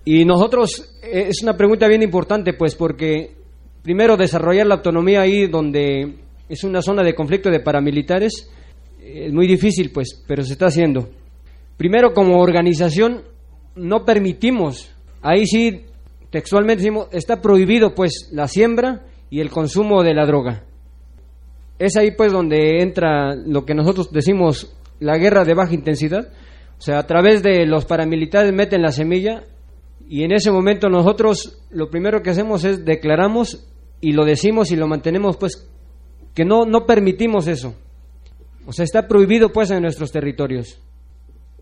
[0.07, 3.37] Y nosotros, es una pregunta bien importante, pues, porque
[3.83, 6.17] primero desarrollar la autonomía ahí donde
[6.49, 8.51] es una zona de conflicto de paramilitares
[9.03, 11.09] es muy difícil, pues, pero se está haciendo.
[11.77, 13.23] Primero, como organización,
[13.75, 14.91] no permitimos,
[15.23, 15.85] ahí sí
[16.31, 20.65] textualmente decimos, está prohibido pues la siembra y el consumo de la droga.
[21.79, 26.29] Es ahí pues donde entra lo que nosotros decimos la guerra de baja intensidad.
[26.79, 29.45] O sea, a través de los paramilitares meten la semilla
[30.09, 33.67] y en ese momento nosotros lo primero que hacemos es declaramos
[34.01, 35.71] y lo decimos y lo mantenemos pues
[36.35, 37.75] que no, no permitimos eso.
[38.67, 40.81] O sea, está prohibido pues en nuestros territorios.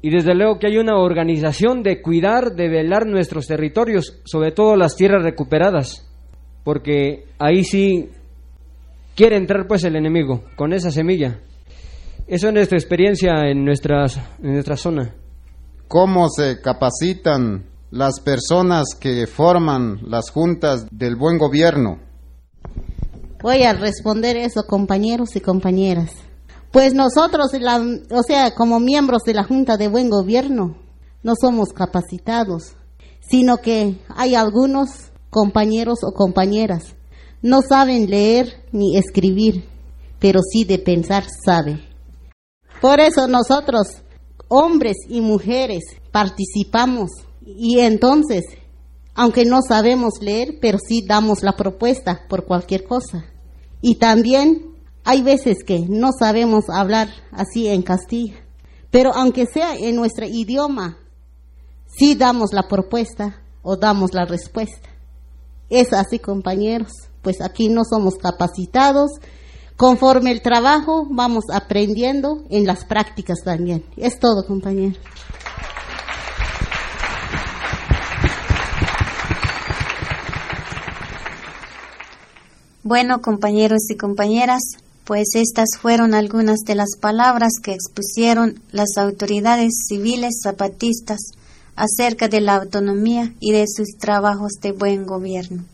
[0.01, 4.77] Y desde luego que hay una organización de cuidar, de velar nuestros territorios, sobre todo
[4.77, 6.08] las tierras recuperadas,
[6.69, 8.11] porque ahí sí
[9.17, 11.41] quiere entrar pues el enemigo con esa semilla.
[12.27, 15.15] Eso es nuestra experiencia en, nuestras, en nuestra zona.
[15.89, 22.01] ¿Cómo se capacitan las personas que forman las juntas del buen gobierno?
[23.43, 26.11] Voy a responder eso, compañeros y compañeras.
[26.71, 27.79] Pues nosotros, la,
[28.11, 30.77] o sea, como miembros de la Junta de Buen Gobierno,
[31.23, 32.75] no somos capacitados,
[33.21, 36.95] sino que hay algunos compañeros o compañeras
[37.43, 39.65] no saben leer ni escribir,
[40.19, 41.81] pero sí de pensar sabe.
[42.81, 44.03] Por eso nosotros,
[44.49, 47.11] hombres y mujeres, participamos
[47.45, 48.45] y entonces,
[49.15, 53.25] aunque no sabemos leer, pero sí damos la propuesta por cualquier cosa.
[53.81, 54.75] Y también
[55.05, 58.35] hay veces que no sabemos hablar así en Castilla,
[58.91, 60.99] pero aunque sea en nuestro idioma,
[61.87, 64.89] sí damos la propuesta o damos la respuesta.
[65.71, 69.11] Es así, compañeros, pues aquí no somos capacitados.
[69.77, 73.85] Conforme el trabajo, vamos aprendiendo en las prácticas también.
[73.97, 74.99] Es todo, compañeros.
[82.83, 84.63] Bueno, compañeros y compañeras,
[85.05, 91.19] pues estas fueron algunas de las palabras que expusieron las autoridades civiles zapatistas
[91.79, 95.65] acerca de la autonomía y de sus trabajos de buen gobierno.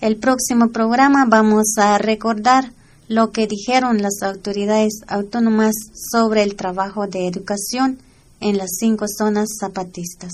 [0.00, 2.72] El próximo programa vamos a recordar
[3.08, 5.74] lo que dijeron las autoridades autónomas
[6.10, 7.98] sobre el trabajo de educación
[8.40, 10.32] en las cinco zonas zapatistas.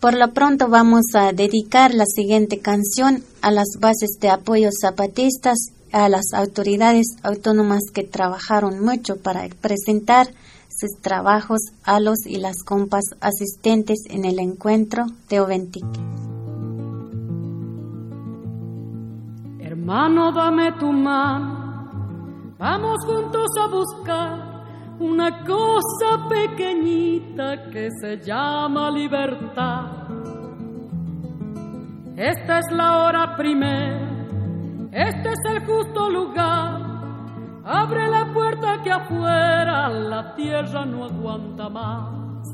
[0.00, 5.58] Por lo pronto vamos a dedicar la siguiente canción a las bases de apoyo zapatistas,
[5.92, 10.28] a las autoridades autónomas que trabajaron mucho para presentar
[10.76, 16.00] sus trabajos a los y las compas asistentes en el encuentro de Oventique.
[19.60, 24.56] Hermano, dame tu mano, vamos juntos a buscar
[24.98, 29.84] una cosa pequeñita que se llama libertad.
[32.16, 36.85] Esta es la hora primera, este es el justo lugar.
[37.68, 42.48] Abre la puerta que afuera la tierra no aguanta más.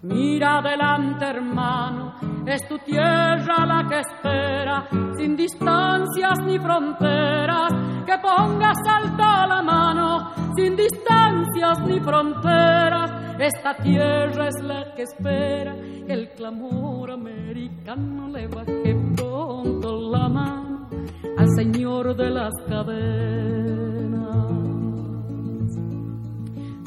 [0.00, 2.14] Mira adelante, hermano,
[2.46, 4.88] es tu tierra la que espera,
[5.18, 7.72] sin distancias ni fronteras,
[8.06, 13.10] que pongas alta la mano, sin distancias ni fronteras.
[13.38, 15.74] Esta tierra es la que espera
[16.06, 20.88] que el clamor americano le baje pronto la mano
[21.36, 23.83] al Señor de las cadenas.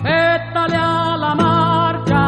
[0.08, 2.24] Vétale a la marcha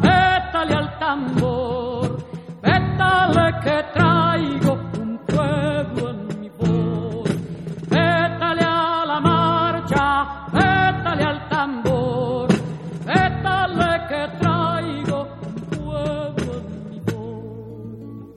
[0.00, 2.16] vétale al tambor,
[2.62, 4.72] vétale que traigo
[5.02, 7.28] un pueblo en mi voz,
[7.88, 12.48] vétale a la marcha, vétale al tambor,
[13.04, 15.18] vétale que traigo
[15.48, 18.34] un pueblo en mi voz.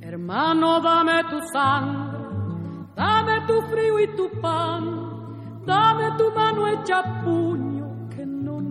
[0.00, 2.18] Hermano, dame tu sangre,
[2.96, 4.84] dame tu frío y tu pan,
[5.66, 7.76] dame tu mano hecha puño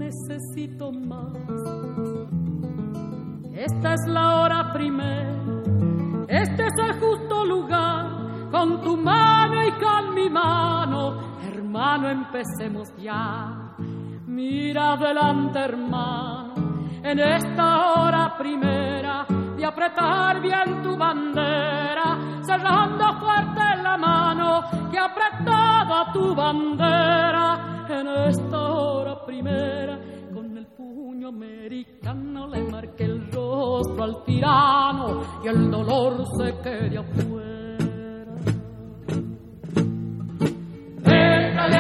[0.06, 1.34] necesito más.
[3.54, 5.34] Esta es la hora primera,
[6.28, 11.18] este es el justo lugar, con tu mano y con mi mano,
[11.54, 13.76] hermano, empecemos ya.
[14.28, 16.54] Mira adelante, hermano,
[17.02, 19.26] en esta hora primera
[19.66, 29.26] apretar bien tu bandera, cerrando fuerte la mano que apretaba tu bandera en esta hora
[29.26, 30.00] primera,
[30.34, 36.98] con el puño americano le marqué el rostro al tirano y el dolor se quede
[36.98, 37.46] afuera.
[41.02, 41.78] Déjale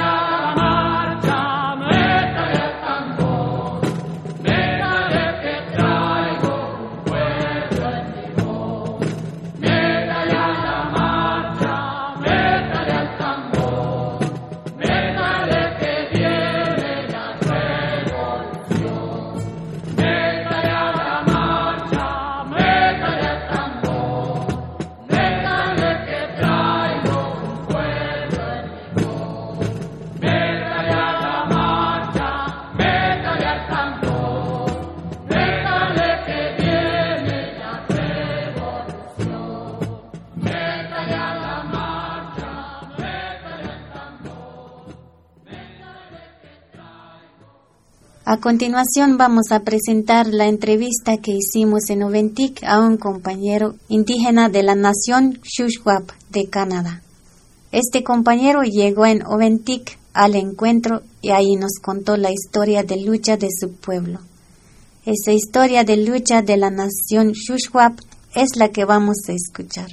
[48.46, 54.62] continuación vamos a presentar la entrevista que hicimos en Oventic a un compañero indígena de
[54.62, 57.02] la nación Shuswap de Canadá.
[57.72, 63.36] Este compañero llegó en Oventic al encuentro y ahí nos contó la historia de lucha
[63.36, 64.20] de su pueblo.
[65.08, 67.98] Esa historia de lucha de la nación Shuswap
[68.36, 69.88] es la que vamos a escuchar.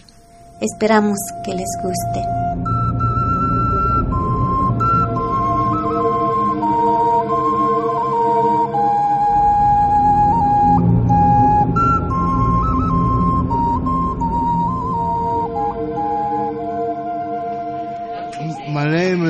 [0.61, 2.72] Esperamos que les guste.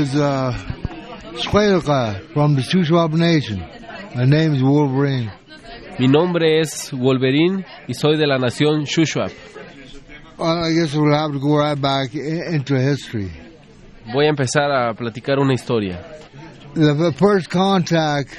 [0.03, 0.53] Is uh,
[1.35, 3.61] Squelka from the Shuswap Nation.
[4.17, 5.31] My name is Wolverine.
[5.99, 9.31] Mi nombre es Wolverine y soy de la nación Shuswap.
[10.39, 13.31] Well, I guess we'll have to go right back into history.
[14.13, 16.01] Voy a empezar a platicar una historia.
[16.75, 18.37] The, first contact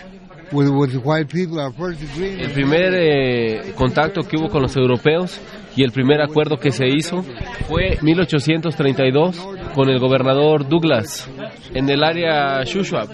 [0.51, 2.41] with, with white people, our first agreement.
[2.41, 5.39] El primer eh, contacto que hubo con los europeos
[5.77, 7.23] y el primer acuerdo que se hizo
[7.67, 11.29] fue 1832 con el gobernador Douglas
[11.73, 13.09] en el área Shuswap.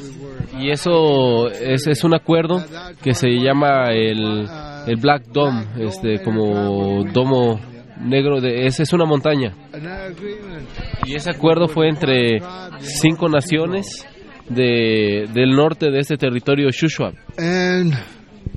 [0.59, 2.63] Y eso es, es un acuerdo
[3.01, 4.47] que se llama el,
[4.87, 7.59] el Black Dome, este, como domo
[7.99, 9.53] negro, de, es, es una montaña.
[11.05, 12.39] Y ese acuerdo fue entre
[12.79, 14.05] cinco naciones
[14.49, 17.13] de, del norte de este territorio Shuswap.
[17.37, 17.93] And,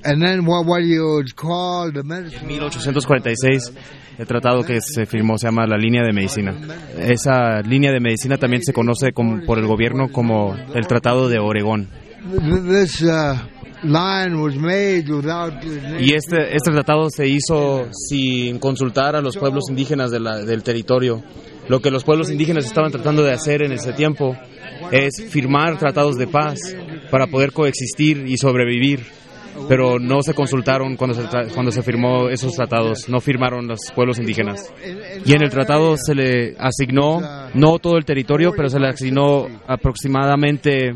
[0.05, 2.49] and then what, what you would call the medicine.
[2.49, 3.73] 1846,
[4.23, 6.55] el tratado que se firmó se llama la línea de medicina.
[6.99, 11.39] Esa línea de medicina también se conoce como- por el gobierno como el Tratado de
[11.39, 11.89] Oregón.
[16.01, 20.63] Y este, este tratado se hizo sin consultar a los pueblos indígenas de la- del
[20.63, 21.23] territorio.
[21.69, 24.37] Lo que los pueblos indígenas estaban tratando de hacer en ese tiempo
[24.93, 26.59] es firmar tratados de paz
[27.11, 29.01] para poder coexistir y sobrevivir.
[29.69, 34.19] Pero no se consultaron cuando se, cuando se firmó esos tratados, no firmaron los pueblos
[34.19, 34.73] indígenas.
[35.25, 37.21] Y en el tratado se le asignó,
[37.55, 40.95] no todo el territorio, pero se le asignó aproximadamente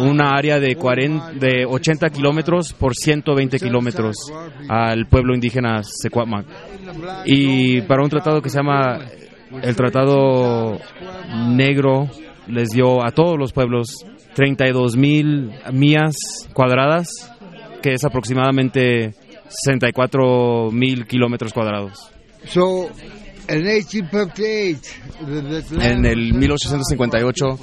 [0.00, 4.16] una área de, 40, de 80 kilómetros por 120 kilómetros
[4.68, 6.46] al pueblo indígena Secuamac.
[7.24, 9.00] Y para un tratado que se llama
[9.62, 10.78] el Tratado
[11.48, 12.08] Negro,
[12.46, 16.16] les dio a todos los pueblos 32 mil millas
[16.52, 17.08] cuadradas,
[17.84, 19.12] que es aproximadamente
[19.46, 22.10] 64 mil kilómetros cuadrados.
[22.46, 22.88] So,
[23.50, 24.94] in 1858,
[25.26, 27.58] the, this land En el 1858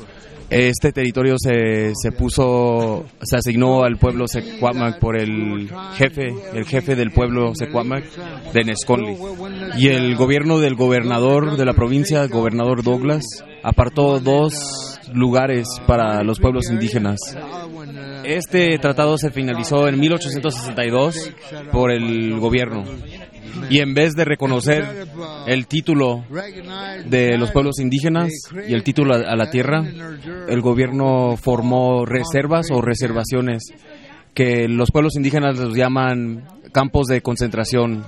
[0.52, 6.96] este territorio se, se puso, se asignó al pueblo Secuamac por el jefe, el jefe
[6.96, 8.04] del pueblo Secuamac
[8.54, 9.16] de Nesconli.
[9.78, 13.24] Y el gobierno del gobernador de la provincia, el gobernador Douglas,
[13.64, 17.18] apartó dos lugares para los pueblos indígenas.
[18.24, 21.34] Este tratado se finalizó en 1862
[21.72, 22.84] por el gobierno.
[23.70, 25.08] Y en vez de reconocer
[25.48, 26.24] el título
[27.06, 28.32] de los pueblos indígenas
[28.68, 29.84] y el título a la tierra,
[30.48, 33.64] el gobierno formó reservas o reservaciones
[34.34, 38.06] que los pueblos indígenas los llaman campos de concentración.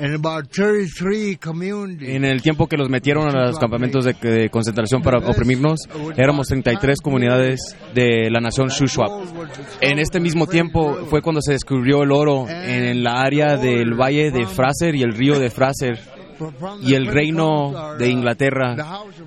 [0.00, 2.08] We number in about 33 communities.
[2.08, 5.80] En el tiempo que los metieron a los campamentos de, de concentración para oprimirnos,
[6.16, 9.10] éramos 33 comunidades de la nación Shuswap.
[9.80, 14.30] En este mismo tiempo fue cuando se descubrió el oro en la área del valle
[14.30, 16.19] de Fraser y el río de Fraser.
[16.82, 18.76] Y el reino de Inglaterra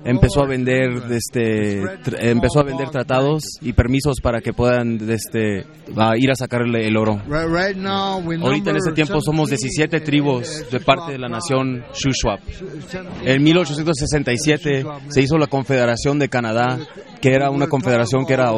[0.04, 1.82] empezó a vender este
[2.20, 6.96] empezó a vender tratados y permisos para que puedan este a ir a sacarle el
[6.96, 7.20] oro.
[8.42, 12.40] Ahorita en ese tiempo somos 17 tribus de parte de la nación Shuswap.
[13.22, 16.78] En 1867 se hizo la Confederación de Canadá,
[17.20, 18.52] que era una confederación que era,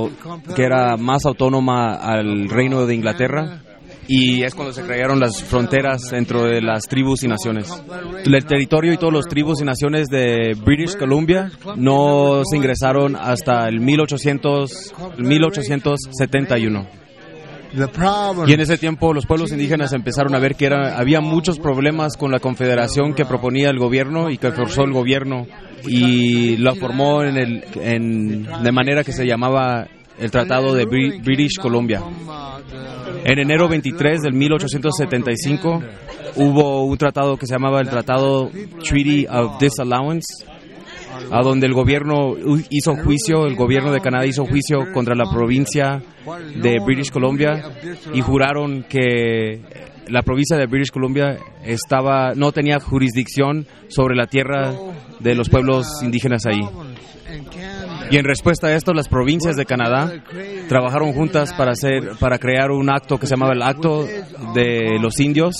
[0.54, 3.62] que era más autónoma al reino de Inglaterra.
[4.08, 7.68] Y es cuando se crearon las fronteras dentro de las tribus y naciones.
[8.24, 13.66] El territorio y todos los tribus y naciones de British Columbia no se ingresaron hasta
[13.68, 16.86] el 1800, 1871.
[17.76, 21.20] The problem Y en ese tiempo los pueblos indígenas empezaron a ver que era, había
[21.20, 25.46] muchos problemas con la confederación que proponía el gobierno y que forzó el gobierno
[25.86, 29.88] y la formó en el, en, de manera que se llamaba
[30.18, 32.00] el Tratado de Bri- British Columbia.
[33.28, 35.82] En enero 23 del 1875
[36.36, 38.48] hubo un tratado que se llamaba el Tratado
[38.88, 40.46] Treaty of Disallowance,
[41.32, 42.36] a donde el gobierno
[42.70, 46.04] hizo juicio, el gobierno de Canadá hizo juicio contra la provincia
[46.54, 47.68] de British Columbia
[48.14, 49.60] y juraron que
[50.06, 54.72] la provincia de British Columbia estaba no tenía jurisdicción sobre la tierra
[55.18, 56.62] de los pueblos indígenas ahí.
[58.10, 60.12] Y en respuesta a esto, las provincias de Canadá
[60.68, 64.06] trabajaron juntas para hacer, para crear un acto que se llamaba el Acto
[64.54, 65.56] de los Indios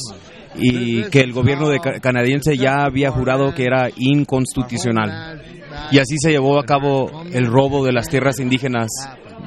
[0.58, 5.42] y que el gobierno de ca- canadiense ya había jurado que era inconstitucional.
[5.90, 8.88] Y así se llevó a cabo el robo de las tierras indígenas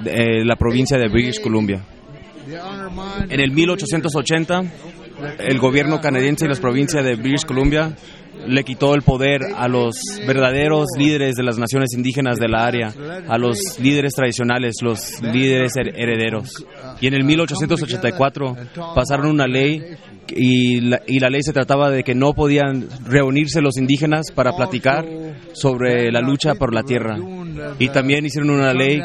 [0.03, 1.81] de la provincia de British Columbia.
[3.29, 4.61] En el 1880,
[5.39, 7.95] el gobierno canadiense y las provincias de British Columbia
[8.47, 12.93] le quitó el poder a los verdaderos líderes de las naciones indígenas de la área,
[13.27, 16.65] a los líderes tradicionales, los líderes her- herederos.
[17.01, 18.55] Y en el 1884
[18.95, 19.81] pasaron una ley
[20.29, 24.55] y la, y la ley se trataba de que no podían reunirse los indígenas para
[24.55, 25.05] platicar
[25.53, 27.17] sobre la lucha por la tierra.
[27.79, 29.01] Y también hicieron una ley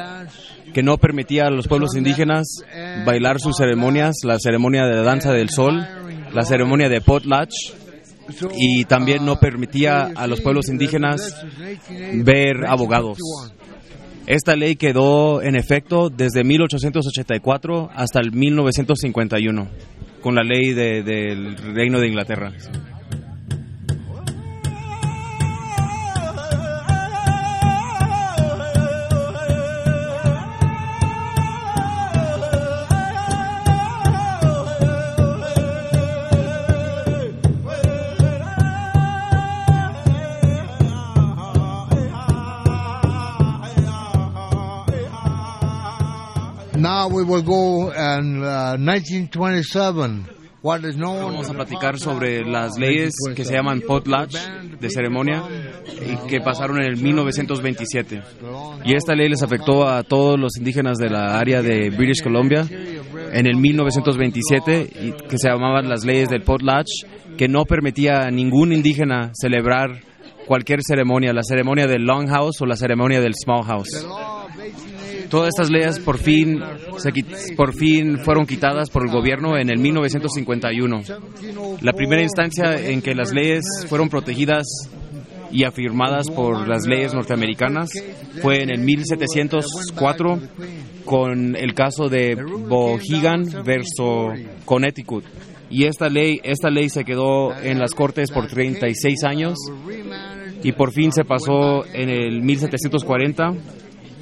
[0.73, 2.47] que no permitía a los pueblos indígenas
[3.07, 5.87] bailar sus ceremonias, la ceremonia de la danza del sol,
[6.33, 7.55] la ceremonia de potlatch,
[8.57, 11.45] y también no permitía a los pueblos indígenas
[12.25, 13.19] ver abogados.
[14.27, 19.69] Esta ley quedó en efecto desde 1884 hasta el 1951,
[20.23, 22.53] con la ley de- del Reino de Inglaterra.
[46.85, 50.29] Now we will go in uh, 1927.
[50.61, 54.37] What is known Vamos a platicar sobre las leyes que se llaman potlatch
[54.79, 55.45] de ceremonia
[55.87, 58.23] y que pasaron en el 1927.
[58.85, 62.67] Y esta ley les afectó a todos los indígenas de la área de British Columbia
[62.69, 67.07] en el 1927 y que se llamaban las leyes del potlatch
[67.39, 70.03] que no permitía a ningún indígena celebrar
[70.47, 74.07] cualquier ceremonia, la ceremonia del longhouse o la ceremonia del small house.
[75.29, 76.61] Todas estas leyes por fin,
[76.99, 77.13] se
[77.55, 81.03] por fin fueron quitadas por el gobierno en el 1951.
[81.81, 84.67] La primera instancia en que las leyes fueron protegidas
[85.51, 87.91] y afirmadas por las leyes norteamericanas
[88.43, 90.41] fue en el 1704
[91.05, 94.33] con el caso de Bohigan versus
[94.65, 95.25] Connecticut.
[95.71, 99.55] Y esta ley, esta ley se quedó en las cortes por 36 años
[100.63, 103.55] y por fin se pasó en el 1740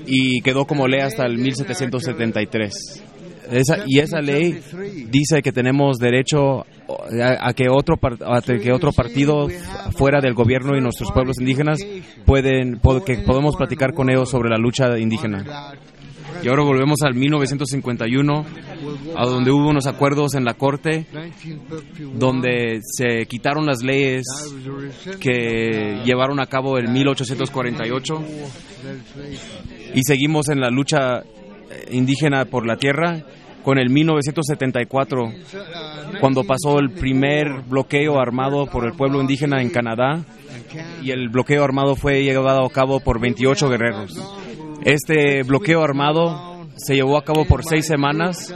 [0.06, 3.02] y quedó como ley hasta el 1773.
[3.50, 4.60] Esa, y esa ley
[5.10, 9.48] dice que tenemos derecho a, a que otro a que otro partido
[9.96, 11.78] fuera del gobierno y nuestros pueblos indígenas
[12.24, 15.74] pueden que podemos platicar con ellos sobre la lucha indígena.
[16.42, 18.44] Y ahora volvemos al 1951,
[19.16, 21.06] a donde hubo unos acuerdos en la corte
[22.14, 24.24] donde se quitaron las leyes
[25.20, 28.14] que llevaron a cabo en 1848
[29.94, 31.24] y seguimos en la lucha eh,
[31.92, 33.22] indígena por la tierra
[33.62, 35.32] con el 1974
[36.20, 40.24] cuando pasó el primer bloqueo armado por el pueblo indígena en Canadá
[41.02, 44.41] y el bloqueo armado fue llevado a cabo por 28 guerreros.
[44.84, 48.54] Este bloqueo armado se llevó a cabo por seis semanas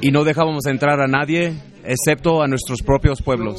[0.00, 3.56] y no dejábamos entrar a nadie excepto a nuestros propios pueblos.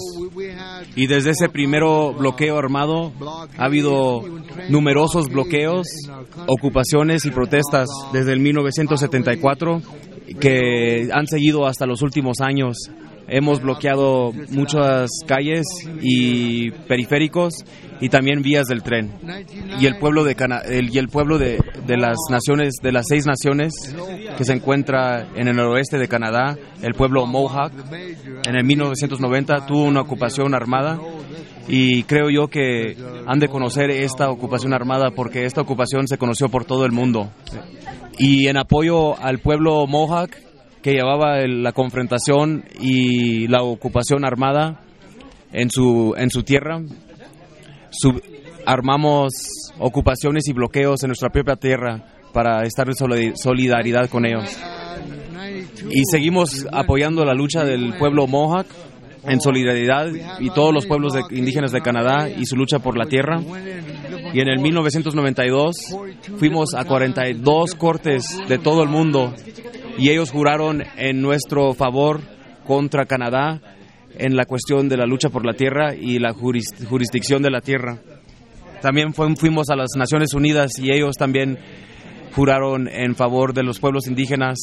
[0.96, 3.12] Y desde ese primero bloqueo armado
[3.58, 4.24] ha habido
[4.70, 5.88] numerosos bloqueos,
[6.48, 9.82] ocupaciones y protestas desde el 1974
[10.40, 12.78] que han seguido hasta los últimos años.
[13.28, 15.64] Hemos bloqueado muchas calles
[16.02, 17.54] y periféricos
[18.00, 19.12] y también vías del tren.
[19.80, 21.58] Y el pueblo de Cana- el, y el pueblo de,
[21.88, 23.74] de las naciones de las seis naciones
[24.38, 27.72] que se encuentra en el noroeste de Canadá, el pueblo Mohawk,
[28.48, 31.00] en el 1990 tuvo una ocupación armada
[31.68, 32.96] y creo yo que
[33.26, 37.32] han de conocer esta ocupación armada porque esta ocupación se conoció por todo el mundo.
[38.20, 40.32] Y en apoyo al pueblo Mohawk
[40.86, 44.82] que llevaba la confrontación y la ocupación armada
[45.52, 46.80] en su, en su tierra,
[48.68, 49.32] armamos
[49.80, 54.56] ocupaciones y bloqueos en nuestra propia tierra para estar en solid- solidaridad con ellos.
[55.90, 58.68] Y seguimos apoyando la lucha del pueblo Mohawk
[59.28, 60.08] en solidaridad
[60.40, 63.40] y todos los pueblos indígenas de Canadá y su lucha por la tierra.
[64.36, 65.76] Y en el 1992
[66.38, 69.34] fuimos a 42 cortes de todo el mundo
[69.98, 72.22] y ellos juraron en nuestro favor
[72.66, 73.62] contra Canadá
[74.18, 77.62] en la cuestión de la lucha por la tierra y la juris- jurisdicción de la
[77.62, 77.98] tierra.
[78.82, 81.58] También fuimos a las Naciones Unidas y ellos también
[82.36, 84.58] juraron en favor de los pueblos indígenas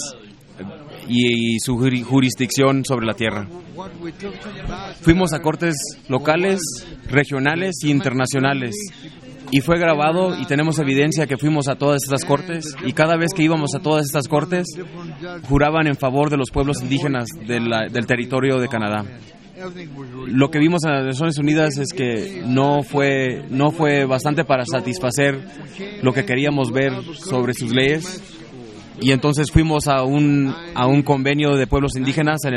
[1.08, 3.46] y, y su juri- jurisdicción sobre la tierra.
[5.00, 5.74] Fuimos a cortes
[6.08, 6.60] locales,
[7.08, 8.74] regionales y internacionales
[9.52, 13.32] y fue grabado y tenemos evidencia que fuimos a todas estas cortes y cada vez
[13.36, 14.66] que íbamos a todas estas cortes
[15.46, 19.04] juraban en favor de los pueblos indígenas del territorio de Canadá.
[20.26, 24.64] Lo que vimos en las Naciones Unidas es que no fue, no fue bastante para
[24.64, 25.38] satisfacer
[26.02, 28.22] lo que queríamos ver sobre sus leyes
[29.02, 32.54] y entonces fuimos a un, a un convenio de pueblos indígenas en,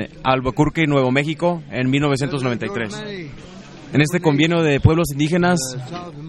[0.00, 3.45] en Albuquerque, Nuevo México, en 1993.
[3.92, 5.58] En este convenio de pueblos indígenas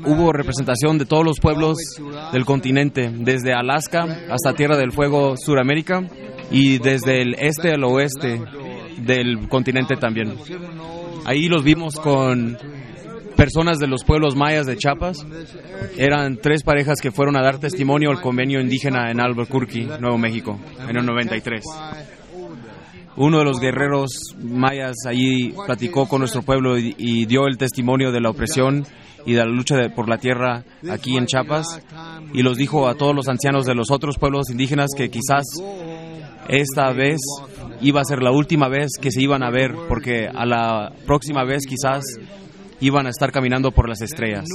[0.05, 1.77] hubo representación de todos los pueblos
[2.31, 6.07] del continente, desde Alaska hasta Tierra del Fuego, Suramérica,
[6.51, 8.41] y desde el este al oeste
[8.99, 10.35] del continente también.
[11.25, 12.57] Ahí los vimos con
[13.35, 15.25] personas de los pueblos mayas de Chiapas.
[15.97, 20.59] Eran tres parejas que fueron a dar testimonio al convenio indígena en Albuquerque, Nuevo México,
[20.87, 21.63] en el 93.
[23.17, 28.21] Uno de los guerreros mayas allí platicó con nuestro pueblo y, dio el testimonio de
[28.21, 28.85] la opresión
[29.25, 31.81] y de la lucha por la tierra aquí en Chiapas
[32.33, 35.45] y los dijo a todos los ancianos de los otros pueblos indígenas que quizás
[36.47, 37.19] esta vez
[37.81, 41.43] iba a ser la última vez que se iban a ver porque a la próxima
[41.43, 42.03] vez quizás
[42.79, 44.45] iban a estar caminando por las estrellas.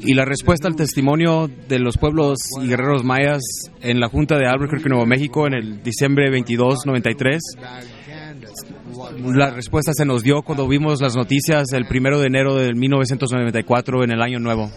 [0.00, 3.42] Y la respuesta al testimonio de los pueblos y guerreros mayas
[3.80, 7.42] en la Junta de Albuquerque, Nuevo México, en el diciembre 22, 93,
[9.24, 14.04] la respuesta se nos dio cuando vimos las noticias el primero de enero de 1994
[14.04, 14.70] en el Año Nuevo.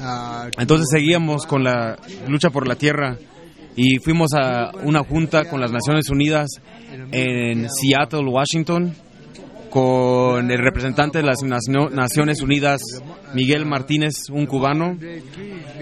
[0.00, 1.96] Uh, Entonces seguíamos con la
[2.28, 3.16] lucha por la tierra
[3.76, 6.48] y fuimos a una junta con las Naciones Unidas
[7.12, 8.92] en Seattle, Washington,
[9.70, 12.80] con el representante de las Nacio- Naciones Unidas,
[13.34, 14.96] Miguel Martínez, un cubano,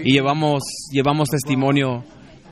[0.03, 0.61] y llevamos,
[0.91, 2.03] llevamos testimonio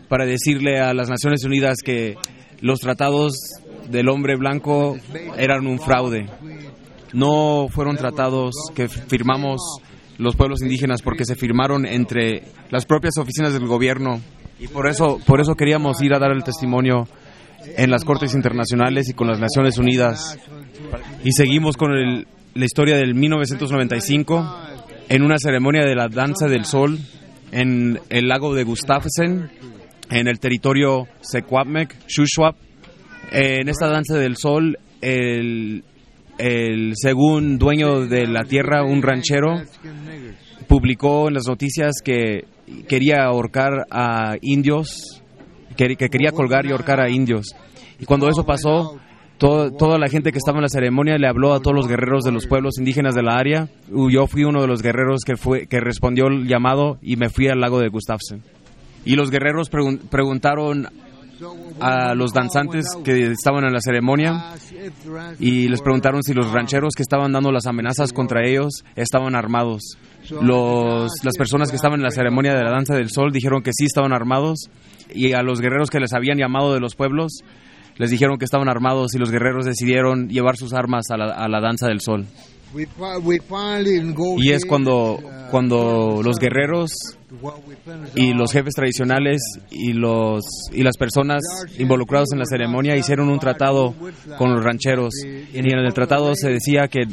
[0.09, 2.15] para decirle a las Naciones Unidas que
[2.61, 3.33] los tratados
[3.89, 4.97] del hombre blanco
[5.37, 6.27] eran un fraude.
[7.13, 9.59] No fueron tratados que firmamos
[10.17, 14.21] los pueblos indígenas porque se firmaron entre las propias oficinas del gobierno
[14.59, 17.07] y por eso por eso queríamos ir a dar el testimonio
[17.77, 20.37] en las cortes internacionales y con las Naciones Unidas
[21.23, 24.55] y seguimos con el- la historia del 1995
[25.09, 26.97] en una ceremonia de la danza del sol
[27.51, 29.49] en el lago de Gustafsson
[30.09, 32.55] en el territorio Secwapmec, Shuswap.
[33.31, 35.83] En esta danza del sol el
[36.37, 39.61] el según dueño de la tierra, un ranchero,
[40.67, 42.45] publicó en las noticias que
[42.87, 45.21] quería ahorcar a indios,
[45.77, 47.55] que, que quería colgar y ahorcar a indios.
[47.99, 48.97] Y cuando eso pasó,
[49.37, 52.23] to- toda la gente que estaba en la ceremonia le habló a todos los guerreros
[52.23, 53.67] de los pueblos indígenas de la área.
[54.11, 57.47] Yo fui uno de los guerreros que, fue, que respondió el llamado y me fui
[57.47, 58.41] al lago de Gustafsson.
[59.05, 60.87] Y los guerreros pregun- preguntaron
[61.79, 64.53] a los danzantes que estaban en la ceremonia
[65.39, 69.97] y les preguntaron si los rancheros que estaban dando las amenazas contra ellos estaban armados.
[70.41, 73.71] Los, las personas que estaban en la ceremonia de la danza del sol dijeron que
[73.73, 74.69] sí estaban armados
[75.13, 77.43] y a los guerreros que les habían llamado de los pueblos
[77.97, 81.47] les dijeron que estaban armados y los guerreros decidieron llevar sus armas a la, a
[81.47, 82.25] la danza del sol.
[84.37, 85.19] Y es cuando,
[85.49, 86.91] cuando los guerreros
[88.15, 91.43] y los jefes tradicionales y, los, y las personas
[91.77, 93.93] involucradas en la ceremonia hicieron un tratado
[94.37, 95.13] con los rancheros.
[95.23, 97.03] Y en el tratado se decía que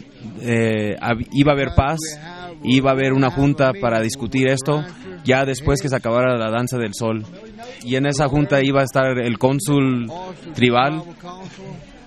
[0.41, 0.97] eh,
[1.33, 1.99] iba a haber paz,
[2.65, 4.85] iba a haber una junta para discutir esto,
[5.25, 7.25] ya después que se acabara la danza del sol.
[7.85, 10.11] Y en esa junta iba a estar el cónsul
[10.55, 11.03] tribal,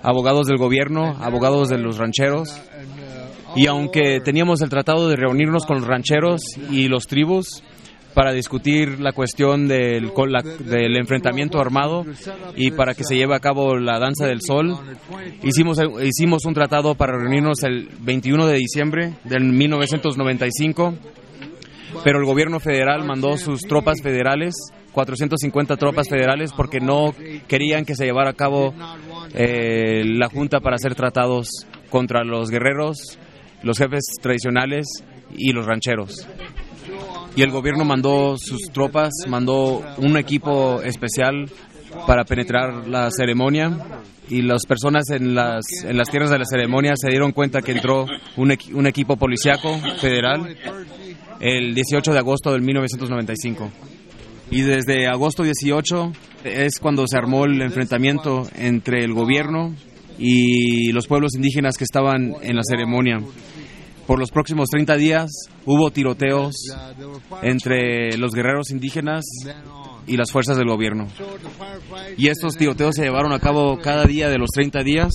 [0.01, 2.49] abogados del gobierno, abogados de los rancheros.
[3.55, 7.63] Y aunque teníamos el tratado de reunirnos con los rancheros y los tribus
[8.15, 12.03] para discutir la cuestión del, la- del enfrentamiento armado
[12.55, 14.75] y para que se lleve a cabo la danza del sol,
[15.43, 20.95] hicimos, hicimos un tratado para reunirnos el 21 de diciembre del 1995,
[22.03, 24.55] pero el gobierno federal mandó sus tropas federales,
[24.93, 27.13] 450 tropas federales, porque no
[27.47, 28.73] querían que se llevara a cabo
[29.33, 31.49] eh, la junta para hacer tratados
[31.89, 33.19] contra los guerreros,
[33.61, 34.85] los jefes tradicionales
[35.37, 36.25] y los rancheros.
[37.35, 41.49] Y el gobierno mandó sus tropas, mandó un equipo especial
[42.07, 43.77] para penetrar la ceremonia
[44.29, 47.73] y las personas en las, en las tierras de la ceremonia se dieron cuenta que
[47.73, 48.05] entró
[48.37, 50.57] un, un equipo policiaco federal
[51.39, 53.71] el 18 de agosto del 1995.
[54.51, 56.11] Y desde agosto 18
[56.43, 59.75] es cuando se armó el enfrentamiento entre el gobierno
[60.17, 63.19] y los pueblos indígenas que estaban en la ceremonia.
[64.07, 65.31] Por los próximos 30 días
[65.65, 66.55] hubo tiroteos
[67.41, 69.25] entre los guerreros indígenas
[70.07, 71.07] y las fuerzas del gobierno.
[72.17, 75.11] Y estos tiroteos se llevaron a cabo cada día de los 30 días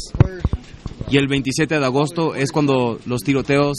[1.10, 3.76] y el 27 de agosto es cuando los tiroteos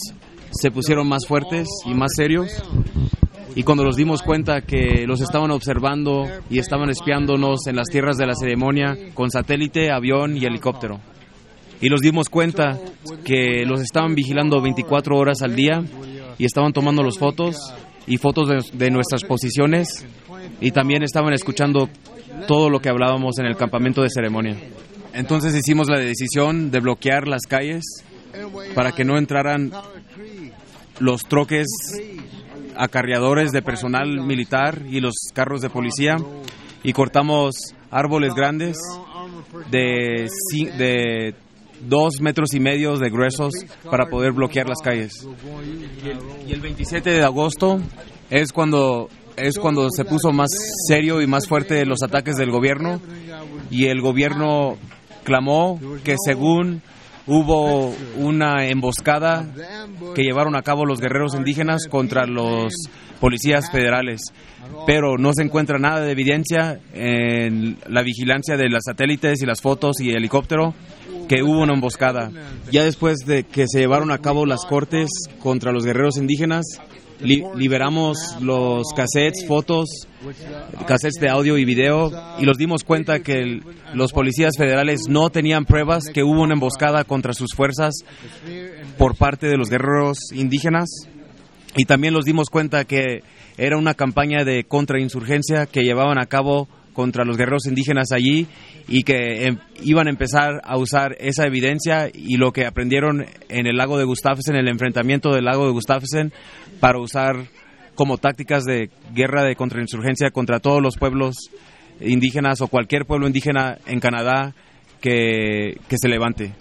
[0.52, 2.64] se pusieron más fuertes y más serios
[3.56, 8.18] y cuando nos dimos cuenta que los estaban observando y estaban espiándonos en las tierras
[8.18, 11.00] de la ceremonia con satélite, avión y helicóptero.
[11.82, 12.80] Y nos dimos cuenta
[13.24, 15.84] que los estaban vigilando 24 horas al día
[16.38, 17.56] y estaban tomando los fotos
[18.08, 20.06] y fotos de, nuestras posiciones
[20.60, 21.90] y también estaban escuchando
[22.48, 24.56] todo lo que hablábamos en el campamento de ceremonia.
[25.14, 27.84] Entonces hicimos la decisión de bloquear las calles
[28.76, 29.72] para que no entraran
[31.00, 31.68] los troques
[32.76, 36.16] acarreadores de personal militar y los carros de policía
[36.84, 37.54] y cortamos
[37.90, 38.78] árboles grandes
[39.70, 40.28] de,
[40.78, 41.36] de
[41.88, 43.54] dos metros y medio de gruesos
[43.90, 45.28] para poder bloquear las calles.
[46.04, 47.80] Y el, y el 27 de agosto
[48.30, 50.50] es cuando es cuando se puso más
[50.88, 53.02] serio y más fuerte los ataques del gobierno.
[53.70, 54.78] Y el gobierno
[55.24, 56.82] clamó que según
[57.28, 59.48] hubo una emboscada
[60.16, 62.74] que llevaron a cabo los guerreros indígenas contra los
[63.20, 64.22] policías federales,
[64.88, 69.62] pero no se encuentra nada de evidencia en la vigilancia de las satélites y las
[69.62, 70.74] fotos y helicóptero
[71.34, 72.30] que hubo una emboscada.
[72.72, 75.08] Ya después de que se llevaron a cabo las cortes
[75.40, 76.66] contra los guerreros indígenas,
[77.22, 80.08] li- liberamos los cassettes, fotos,
[80.88, 83.62] cassettes de audio y video y los dimos cuenta que
[83.94, 87.94] los policías federales no tenían pruebas que hubo una emboscada contra sus fuerzas
[88.98, 90.90] por parte de los guerreros indígenas
[91.78, 93.24] y también los dimos cuenta que
[93.58, 96.68] era una campaña de contrainsurgencia que llevaban a cabo
[97.02, 98.46] contra los guerreros indígenas allí
[98.88, 103.66] y que em, iban a empezar a usar esa evidencia y lo que aprendieron en
[103.66, 106.32] el lago de Gustafsson, en el enfrentamiento del lago de Gustafsson,
[106.80, 107.48] para usar
[107.96, 111.50] como tácticas de guerra de contrainsurgencia contra todos los pueblos
[112.00, 114.54] indígenas o cualquier pueblo indígena en Canadá
[115.02, 116.54] que, que se levante.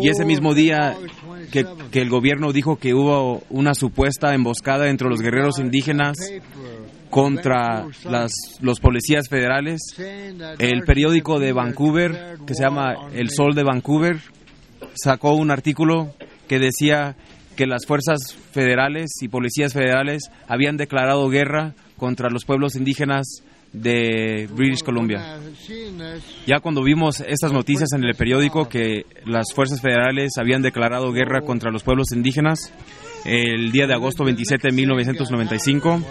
[0.00, 0.96] Y ese mismo día
[1.52, 6.16] que, que el gobierno dijo que hubo una supuesta emboscada entre los guerreros indígenas
[7.10, 9.80] contra las, los policías federales,
[10.58, 14.18] el periódico de Vancouver, que se llama El Sol de Vancouver,
[14.94, 16.14] sacó un artículo
[16.48, 17.16] que decía
[17.56, 23.42] que las fuerzas federales y policías federales habían declarado guerra contra los pueblos indígenas
[23.72, 25.38] de British Columbia.
[26.46, 31.42] Ya cuando vimos estas noticias en el periódico que las fuerzas federales habían declarado guerra
[31.42, 32.72] contra los pueblos indígenas,
[33.24, 36.02] el día de agosto 27 de 1995,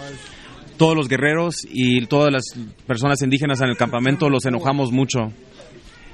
[0.80, 2.42] todos los guerreros y todas las
[2.86, 5.18] personas indígenas en el campamento los enojamos mucho.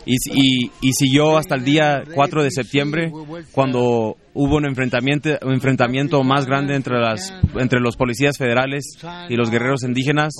[0.04, 3.10] Y, y- y siguió hasta el día 4 de septiembre,
[3.52, 8.84] cuando hubo un enfrentamiento, un enfrentamiento más grande entre, las, entre los policías federales
[9.28, 10.34] y los guerreros indígenas,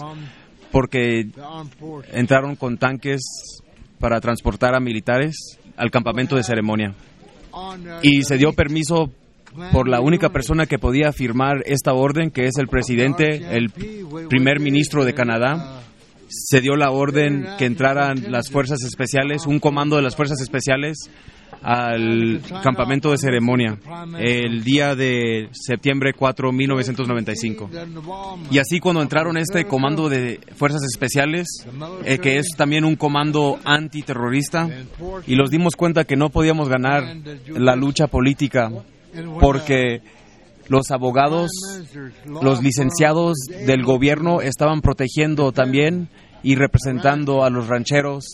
[0.73, 1.27] porque
[2.13, 3.21] entraron con tanques
[4.01, 5.37] para transportar a militares
[5.77, 6.95] al campamento de ceremonia.
[8.03, 9.11] Y se dio permiso
[9.73, 13.71] por la única persona que podía firmar esta orden, que es el presidente, el
[14.29, 15.83] primer ministro de Canadá.
[16.29, 21.09] Se dio la orden que entraran las fuerzas especiales, un comando de las fuerzas especiales
[21.63, 23.79] al campamento de ceremonia
[24.19, 27.71] el día de septiembre 4, 1995.
[28.51, 31.47] Y así cuando entraron este comando de fuerzas especiales,
[32.05, 34.69] eh, que es también un comando antiterrorista,
[35.27, 37.17] y los dimos cuenta que no podíamos ganar
[37.49, 38.71] la lucha política
[39.41, 40.01] porque
[40.69, 41.51] los abogados,
[42.43, 43.37] los licenciados
[43.67, 46.09] del gobierno estaban protegiendo también
[46.43, 48.25] y representando a los rancheros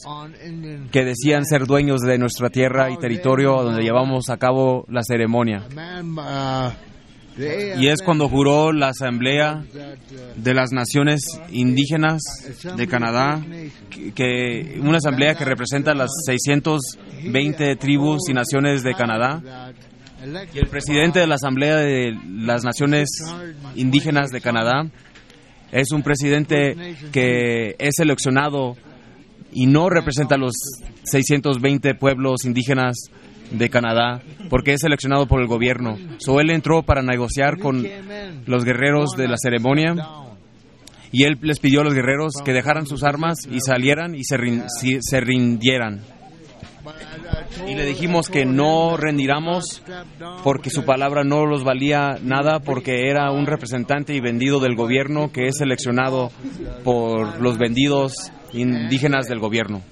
[0.91, 5.65] que decían ser dueños de nuestra tierra y territorio donde llevamos a cabo la ceremonia.
[7.79, 9.65] Y es cuando juró la Asamblea
[10.37, 12.21] de las Naciones Indígenas
[12.77, 13.43] de Canadá,
[13.89, 19.41] que- que una asamblea que representa las 620 tribus y naciones de Canadá.
[20.55, 23.09] Y el presidente de la Asamblea de las Naciones
[23.75, 24.87] Indígenas de Canadá
[25.73, 26.75] es un presidente
[27.13, 28.77] que es seleccionado
[29.53, 30.53] y no representa a los
[31.05, 32.97] 620 pueblos indígenas
[33.51, 35.97] de Canadá porque es seleccionado por el gobierno.
[36.19, 37.87] So él entró para negociar con
[38.47, 39.95] los guerreros de la ceremonia
[41.11, 44.37] y él les pidió a los guerreros que dejaran sus armas y salieran y se,
[44.39, 44.65] rin-
[45.01, 46.01] se rindieran.
[47.69, 49.83] Y le dijimos que no rendiramos
[50.45, 55.33] porque su palabra no los valía nada porque era un representante y vendido del gobierno
[55.33, 56.31] que es seleccionado
[56.85, 58.15] por los vendidos
[58.53, 59.83] indígenas del gobierno.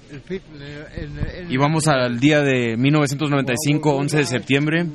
[1.49, 4.85] Y vamos al día de 1995, 11 de septiembre,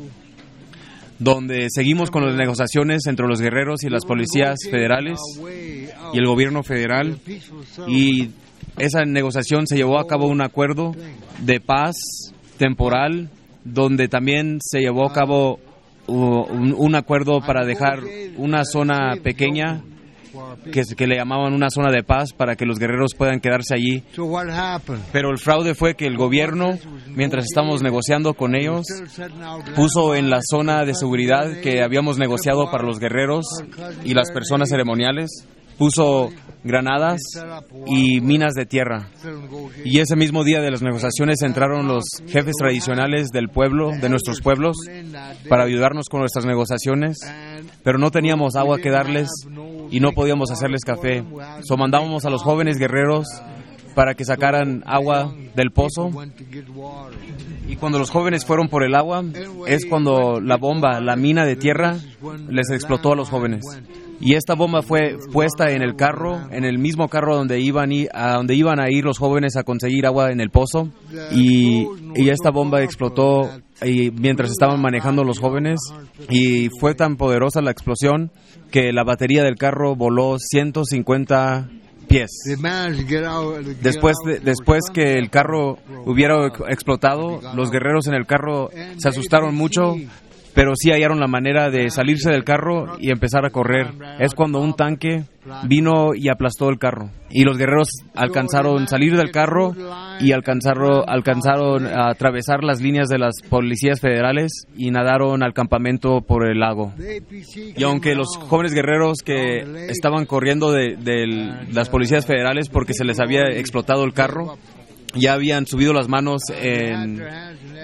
[1.19, 5.19] donde seguimos con las negociaciones entre los guerreros y las policías federales
[6.13, 7.19] y el gobierno federal
[7.89, 8.31] y
[8.79, 10.93] esa negociación se llevó a cabo un acuerdo
[11.41, 11.95] de paz
[12.57, 13.31] temporal
[13.65, 15.59] donde también se llevó a cabo
[16.07, 18.01] uh, un, un acuerdo para dejar
[18.37, 19.83] una zona pequeña
[20.73, 24.03] que, que le llamaban una zona de paz para que los guerreros puedan quedarse allí.
[25.13, 26.79] Pero el fraude fue que el gobierno,
[27.09, 28.87] mientras estábamos negociando con ellos,
[29.75, 33.47] puso en la zona de seguridad que habíamos negociado para los guerreros
[34.05, 35.47] y las personas ceremoniales,
[35.79, 36.31] puso
[36.65, 37.21] granadas
[37.87, 39.09] y minas de tierra.
[39.85, 44.41] Y ese mismo día de las negociaciones entraron los jefes tradicionales del pueblo, de nuestros
[44.41, 44.77] pueblos,
[45.49, 47.19] para ayudarnos con nuestras negociaciones,
[47.83, 49.29] pero no teníamos agua que darles
[49.91, 51.25] y no podíamos hacerles café.
[51.63, 53.27] So mandábamos a los jóvenes guerreros
[53.97, 56.11] para que sacaran agua del pozo.
[57.67, 59.25] Y cuando los jóvenes fueron por el agua,
[59.67, 61.97] es cuando la bomba, la mina de tierra,
[62.51, 63.65] les explotó a los jóvenes.
[64.21, 68.35] Y esta bomba fue puesta en el carro, en el mismo carro donde iban, a
[68.35, 70.91] donde iban a ir los jóvenes a conseguir agua en el pozo.
[71.35, 71.87] Y,
[72.17, 73.49] y esta bomba explotó
[73.83, 75.81] y mientras estaban manejando los jóvenes.
[76.29, 78.31] Y fue tan poderosa la explosión
[78.71, 81.71] que la batería del carro voló 150
[82.07, 82.31] pies.
[83.83, 89.09] Después, de- después que el carro hubiera ex- explotado, los guerreros en el carro se
[89.09, 89.95] asustaron mucho,
[90.57, 93.89] pero sí hallaron la manera de salirse del carro y empezar a correr.
[94.19, 95.25] Es cuando un tanque
[95.69, 97.11] vino y aplastó el carro.
[97.29, 99.75] Y los guerreros alcanzaron salir del carro
[100.19, 106.23] y alcanzaron, alcanzaron a atravesar las líneas de las policías federales y nadaron al campamento
[106.23, 106.95] por el lago.
[107.77, 109.59] Y aunque los jóvenes guerreros que
[109.91, 111.27] estaban corriendo de, de
[111.71, 114.57] las policías federales porque se les había explotado el carro,
[115.19, 117.23] ya habían subido las manos en,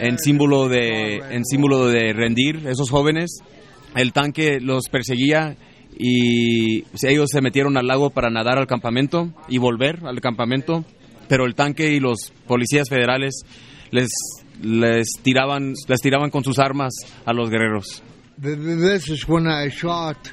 [0.00, 3.38] en símbolo de en símbolo de rendir esos jóvenes.
[3.94, 5.56] El tanque los perseguía
[5.98, 10.84] y ellos se metieron al lago para nadar al campamento y volver al campamento,
[11.28, 13.42] pero el tanque y los policías federales
[13.90, 14.10] les
[14.62, 16.92] les tiraban les tiraban con sus armas
[17.24, 18.02] a los guerreros.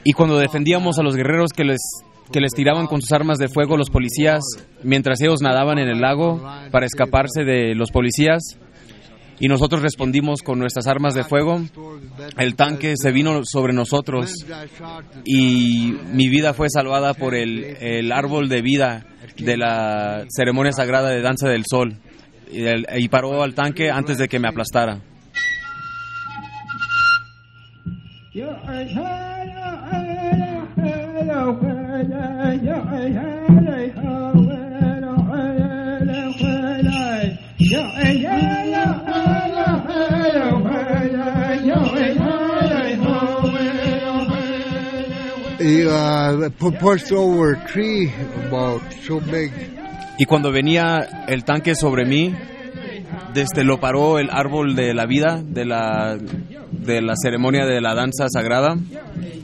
[0.03, 1.79] Y cuando defendíamos a los guerreros que les
[2.31, 4.41] que les tiraban con sus armas de fuego los policías
[4.83, 8.57] mientras ellos nadaban en el lago para escaparse de los policías
[9.39, 11.61] y nosotros respondimos con nuestras armas de fuego,
[12.37, 14.33] el tanque se vino sobre nosotros
[15.25, 19.05] y mi vida fue salvada por el, el árbol de vida
[19.37, 21.95] de la ceremonia sagrada de danza del sol
[22.51, 22.65] y,
[23.01, 24.99] y paró al tanque antes de que me aplastara.
[50.17, 52.33] Y cuando venía el tanque sobre mí,
[53.33, 56.17] desde lo paró el árbol de la vida de la,
[56.71, 58.77] de la ceremonia de la danza sagrada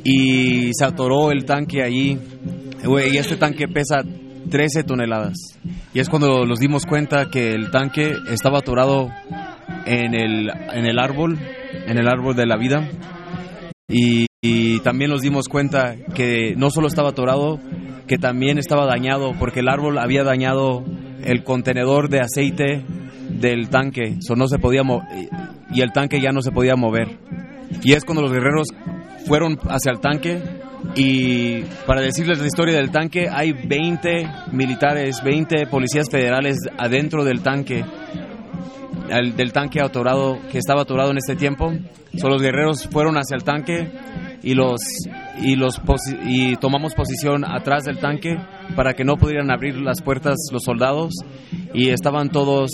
[0.03, 2.19] y se atoró el tanque allí.
[2.85, 4.03] Güey, Y este tanque pesa
[4.49, 5.33] 13 toneladas.
[5.93, 9.09] Y es cuando nos dimos cuenta que el tanque estaba atorado
[9.85, 11.39] en el, en el árbol,
[11.87, 12.87] en el árbol de la vida.
[13.87, 17.59] Y, y también nos dimos cuenta que no solo estaba atorado,
[18.07, 20.83] que también estaba dañado, porque el árbol había dañado
[21.23, 22.85] el contenedor de aceite
[23.29, 24.81] del tanque, so no se podía
[25.71, 27.17] y el tanque ya no se podía mover.
[27.83, 28.67] Y es cuando los guerreros
[29.25, 30.41] fueron hacia el tanque
[30.95, 37.41] y para decirles la historia del tanque, hay 20 militares, 20 policías federales adentro del
[37.41, 37.83] tanque
[39.35, 41.71] del tanque atorado que estaba atorado en este tiempo.
[42.17, 43.91] So, los guerreros fueron hacia el tanque
[44.41, 44.79] y los
[45.41, 45.81] y los
[46.25, 48.37] y tomamos posición atrás del tanque
[48.75, 51.13] para que no pudieran abrir las puertas los soldados
[51.73, 52.71] y estaban todos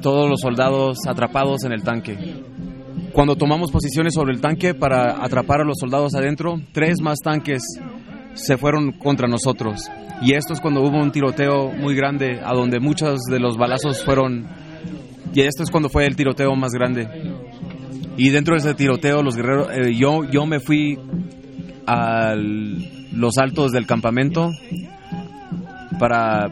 [0.00, 2.51] todos los soldados atrapados en el tanque.
[3.12, 7.62] Cuando tomamos posiciones sobre el tanque para atrapar a los soldados adentro, tres más tanques
[8.34, 9.90] se fueron contra nosotros.
[10.22, 14.02] Y esto es cuando hubo un tiroteo muy grande, a donde muchos de los balazos
[14.02, 14.46] fueron...
[15.34, 17.08] Y esto es cuando fue el tiroteo más grande.
[18.16, 20.98] Y dentro de ese tiroteo, los guerreros, eh, yo, yo me fui
[21.86, 24.50] a los altos del campamento
[25.98, 26.48] para,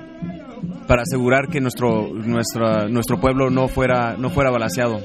[0.87, 5.01] para asegurar que nuestro, nuestra, nuestro pueblo no fuera, no fuera balaseado.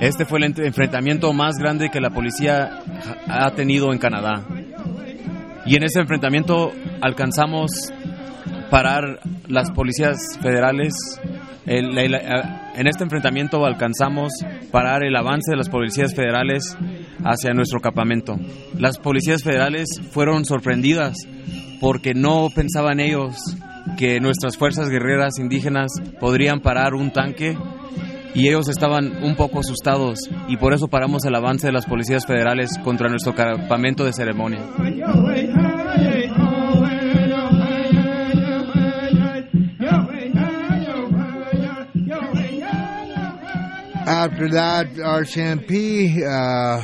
[0.00, 2.82] Este fue el ent- enfrentamiento más grande que la policía
[3.26, 4.44] ha tenido en Canadá.
[5.66, 7.92] Y en ese enfrentamiento alcanzamos
[8.70, 10.94] parar las policías federales.
[11.66, 14.32] En este enfrentamiento alcanzamos
[14.70, 16.76] parar el avance de las policías federales
[17.24, 18.38] hacia nuestro campamento.
[18.78, 21.16] Las policías federales fueron sorprendidas
[21.80, 23.36] porque no pensaban ellos
[23.98, 25.90] que nuestras fuerzas guerreras indígenas
[26.20, 27.56] podrían parar un tanque
[28.38, 32.24] y ellos estaban un poco asustados y por eso paramos el avance de las policías
[32.24, 34.60] federales contra nuestro campamento de ceremonia.
[44.06, 46.82] After that, RCMP uh,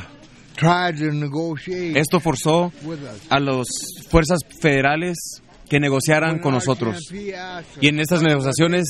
[0.57, 1.99] tried to negotiate.
[1.99, 2.73] Esto forzó
[3.31, 3.67] a las
[4.11, 5.41] fuerzas federales
[5.75, 6.99] que negociaran con nosotros.
[7.81, 8.87] Y en estas negociaciones,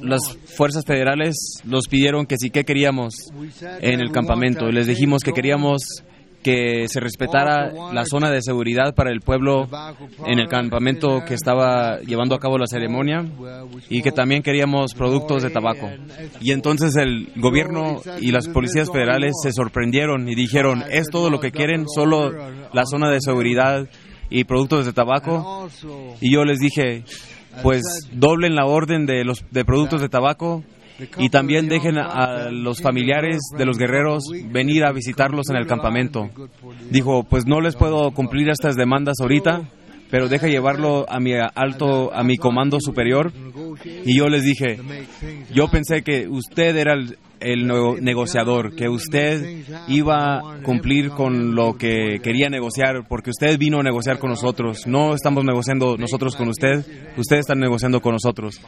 [0.00, 0.20] las
[0.56, 3.14] fuerzas federales nos pidieron que sí que queríamos
[3.80, 4.70] en el campamento.
[4.70, 5.82] Les dijimos que queríamos
[6.44, 9.68] que se respetara la zona de seguridad para el pueblo
[10.24, 13.24] en el campamento que estaba llevando a cabo la ceremonia
[13.88, 15.90] y que también queríamos productos de tabaco.
[16.40, 21.40] Y entonces el gobierno y las policías federales se sorprendieron y dijeron, ¿es todo lo
[21.40, 21.86] que quieren?
[21.88, 22.30] ¿Solo
[22.72, 23.88] la zona de seguridad
[24.30, 25.68] y productos de tabaco?
[26.20, 27.04] Y yo les dije,
[27.62, 30.62] pues doblen la orden de los de productos de tabaco
[31.18, 36.30] y también dejen a los familiares de los guerreros venir a visitarlos en el campamento.
[36.90, 39.62] Dijo, pues no les puedo cumplir estas demandas ahorita,
[40.10, 43.32] pero deja llevarlo a mi alto, a mi comando superior.
[44.04, 44.78] Y yo les dije,
[45.52, 51.54] yo pensé que usted era el, el nego- negociador, que usted iba a cumplir con
[51.54, 54.86] lo que quería negociar, porque usted vino a negociar con nosotros.
[54.86, 56.84] No estamos negociando nosotros con usted,
[57.16, 58.60] ustedes están negociando con nosotros.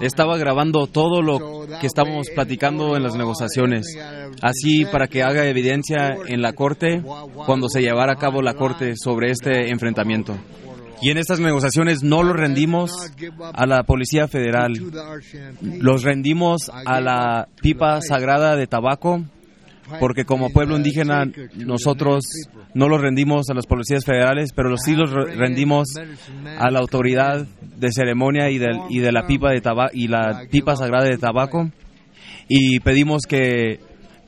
[0.00, 3.86] Estaba grabando todo lo que estábamos platicando en las negociaciones,
[4.42, 7.02] así para que haga evidencia en la corte
[7.46, 10.36] cuando se llevara a cabo la corte sobre este enfrentamiento.
[11.04, 12.90] Y en estas negociaciones no lo rendimos
[13.52, 14.72] a la Policía Federal,
[15.80, 19.22] los rendimos a la pipa sagrada de tabaco,
[20.00, 21.26] porque como pueblo indígena
[21.56, 22.24] nosotros
[22.72, 25.88] no los rendimos a las policías federales, pero sí los re- rendimos
[26.58, 27.46] a la autoridad
[27.76, 31.70] de ceremonia y de, la pipa de taba- y la pipa sagrada de tabaco.
[32.48, 33.80] Y pedimos que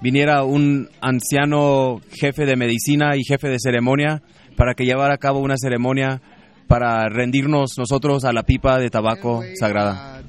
[0.03, 4.23] viniera un anciano jefe de medicina y jefe de ceremonia
[4.57, 6.21] para que llevara a cabo una ceremonia
[6.67, 10.23] para rendirnos nosotros a la pipa de tabaco sagrada.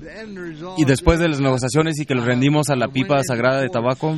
[0.78, 4.18] Y después de las negociaciones y que los rendimos a la pipa sagrada de tabaco,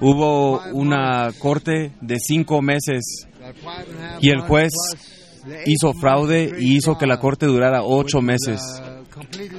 [0.00, 3.26] hubo una corte de cinco meses
[4.20, 4.72] y el juez
[5.66, 8.60] hizo fraude y hizo que la corte durara ocho meses.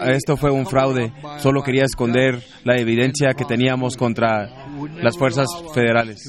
[0.06, 4.50] Esto fue un fraude, solo quería esconder la evidencia que teníamos contra
[5.02, 6.24] las fuerzas federales.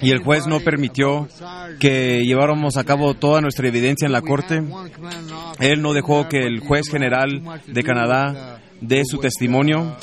[0.00, 1.28] Y el juez no permitió
[1.78, 4.62] que lleváramos a cabo toda nuestra evidencia en la corte.
[5.60, 9.96] Él no dejó que el juez general de Canadá dé su testimonio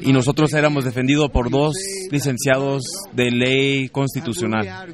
[0.00, 1.74] y nosotros éramos defendidos por dos
[2.10, 2.82] licenciados
[3.12, 4.86] de ley constitucional.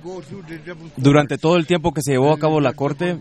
[0.96, 3.20] Durante todo el tiempo que se llevó a cabo la corte,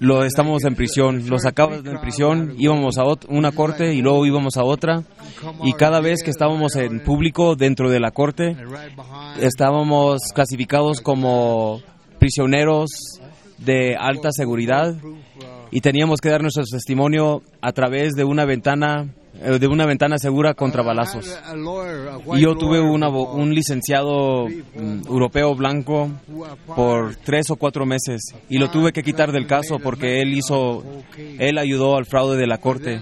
[0.00, 4.56] lo estamos en prisión, lo sacábamos en prisión, íbamos a una corte y luego íbamos
[4.56, 5.04] a otra.
[5.62, 8.56] Y cada vez que estábamos en público dentro de la corte
[9.40, 11.82] estábamos clasificados como
[12.18, 12.90] prisioneros
[13.58, 14.96] de alta seguridad
[15.70, 20.54] y teníamos que dar nuestro testimonio a través de una ventana de una ventana segura
[20.54, 21.26] contra balazos.
[22.36, 26.10] Y yo tuve un, abo- un licenciado mm, europeo blanco
[26.74, 30.84] por tres o cuatro meses y lo tuve que quitar del caso porque él hizo,
[31.38, 33.00] él ayudó al fraude de la corte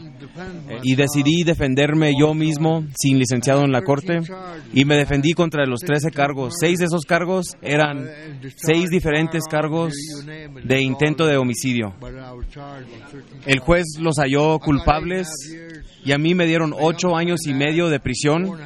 [0.82, 4.20] y decidí defenderme yo mismo sin licenciado en la corte
[4.72, 6.54] y me defendí contra los 13 cargos.
[6.60, 8.08] Seis de esos cargos eran
[8.56, 9.92] seis diferentes cargos
[10.62, 11.94] de intento de homicidio.
[13.46, 15.28] El juez los halló culpables
[16.04, 18.58] y a mí me dieron ocho años y medio de prisión.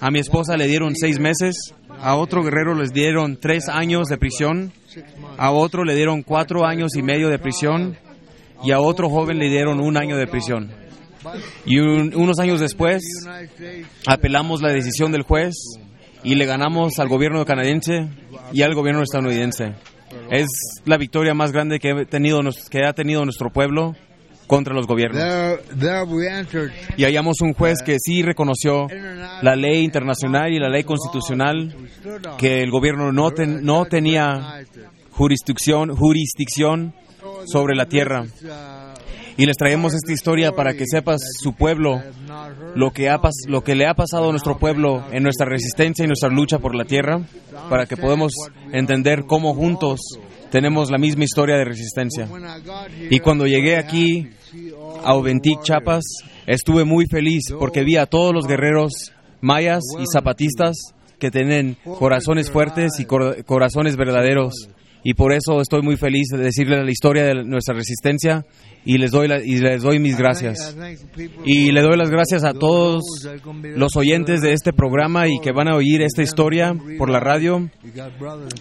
[0.00, 1.74] A mi esposa le dieron seis meses.
[2.00, 4.72] A otro guerrero les dieron tres años de prisión.
[5.38, 7.96] A otro le dieron cuatro años y medio de prisión.
[8.62, 10.70] Y a otro joven le dieron un año de prisión.
[11.64, 13.02] Y un- unos años después
[14.06, 15.54] apelamos la decisión del juez
[16.22, 18.08] y le ganamos al gobierno canadiense
[18.52, 19.74] y al gobierno estadounidense.
[20.30, 20.46] Es
[20.84, 21.90] la victoria más grande que
[22.84, 23.94] ha tenido nuestro pueblo
[24.46, 25.22] contra los gobiernos.
[26.96, 28.86] Y hallamos un juez que sí reconoció
[29.42, 31.74] la ley internacional y la ley constitucional,
[32.38, 34.62] que el gobierno no, ten- no tenía
[35.10, 36.94] jurisdicción, jurisdicción
[37.46, 38.24] sobre la tierra.
[39.38, 42.00] Y les traemos esta historia para que sepas su pueblo,
[42.74, 46.04] lo que, ha pas- lo que le ha pasado a nuestro pueblo en nuestra resistencia
[46.04, 47.20] y nuestra lucha por la tierra,
[47.68, 48.32] para que podamos
[48.72, 50.00] entender cómo juntos
[50.50, 52.28] tenemos la misma historia de resistencia.
[53.10, 54.28] Y cuando llegué aquí
[55.04, 56.02] a Oventic, Chiapas,
[56.46, 60.76] estuve muy feliz porque vi a todos los guerreros mayas y zapatistas
[61.18, 64.68] que tienen corazones fuertes y cor- corazones verdaderos.
[65.02, 68.44] Y por eso estoy muy feliz de decirles la historia de nuestra resistencia
[68.86, 70.74] y les doy, la- y les doy mis gracias.
[71.44, 73.02] Y le doy las gracias a todos
[73.76, 77.68] los oyentes de este programa y que van a oír esta historia por la radio.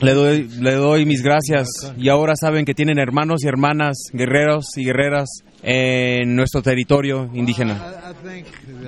[0.02, 4.66] Le doy, le doy mis gracias y ahora saben que tienen hermanos y hermanas, guerreros
[4.78, 5.30] y guerreras
[5.62, 8.14] en nuestro territorio indígena.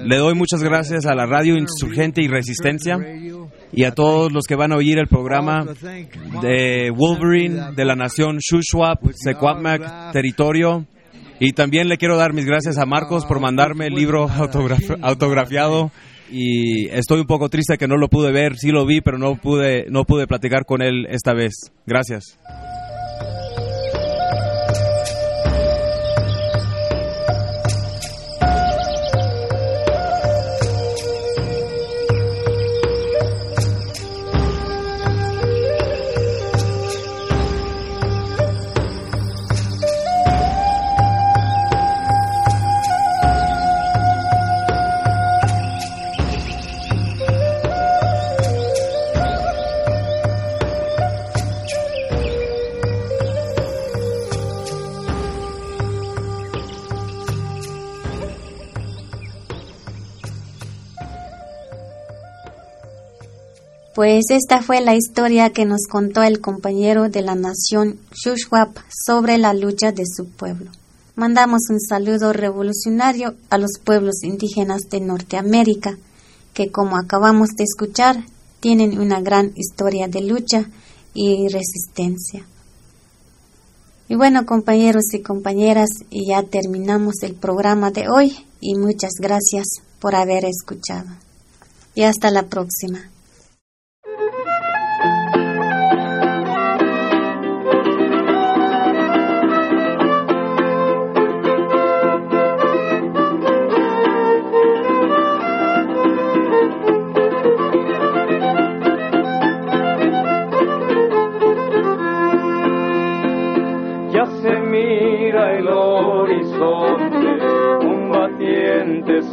[0.05, 2.97] Le doy muchas gracias a la radio Insurgente y Resistencia
[3.71, 5.65] y a todos los que van a oír el programa
[6.41, 10.85] de Wolverine, de la nación Shuswap, Secuamac, territorio.
[11.39, 15.91] Y también le quiero dar mis gracias a Marcos por mandarme el libro autograf- autografiado.
[16.31, 19.35] Y estoy un poco triste que no lo pude ver, sí lo vi, pero no
[19.35, 21.53] pude, no pude platicar con él esta vez.
[21.85, 22.37] Gracias.
[63.97, 69.39] Pues esta fue la historia que nos contó el compañero de la nación Shuswap sobre
[69.39, 70.69] la lucha de su pueblo.
[71.15, 75.97] Mandamos un saludo revolucionario a los pueblos indígenas de Norteamérica,
[76.53, 78.23] que como acabamos de escuchar,
[78.59, 80.69] tienen una gran historia de lucha
[81.15, 82.45] y resistencia.
[84.09, 89.65] Y bueno, compañeros y compañeras, y ya terminamos el programa de hoy y muchas gracias
[89.97, 91.09] por haber escuchado.
[91.95, 93.09] Y hasta la próxima.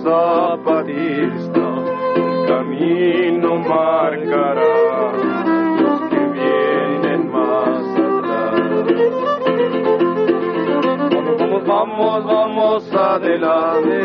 [0.05, 1.67] Combatiente zapatista,
[2.17, 5.13] el camino marcará
[5.81, 8.55] los que vienen más atrás.
[11.39, 13.99] Vamos, vamos, vamos, vamos adelante,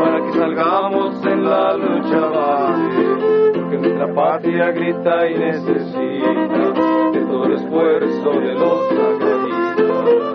[0.00, 6.72] para que salgamos en la lucha vale, porque nuestra patria grita y necesita
[7.12, 10.33] de todo el esfuerzo de los sacrificios.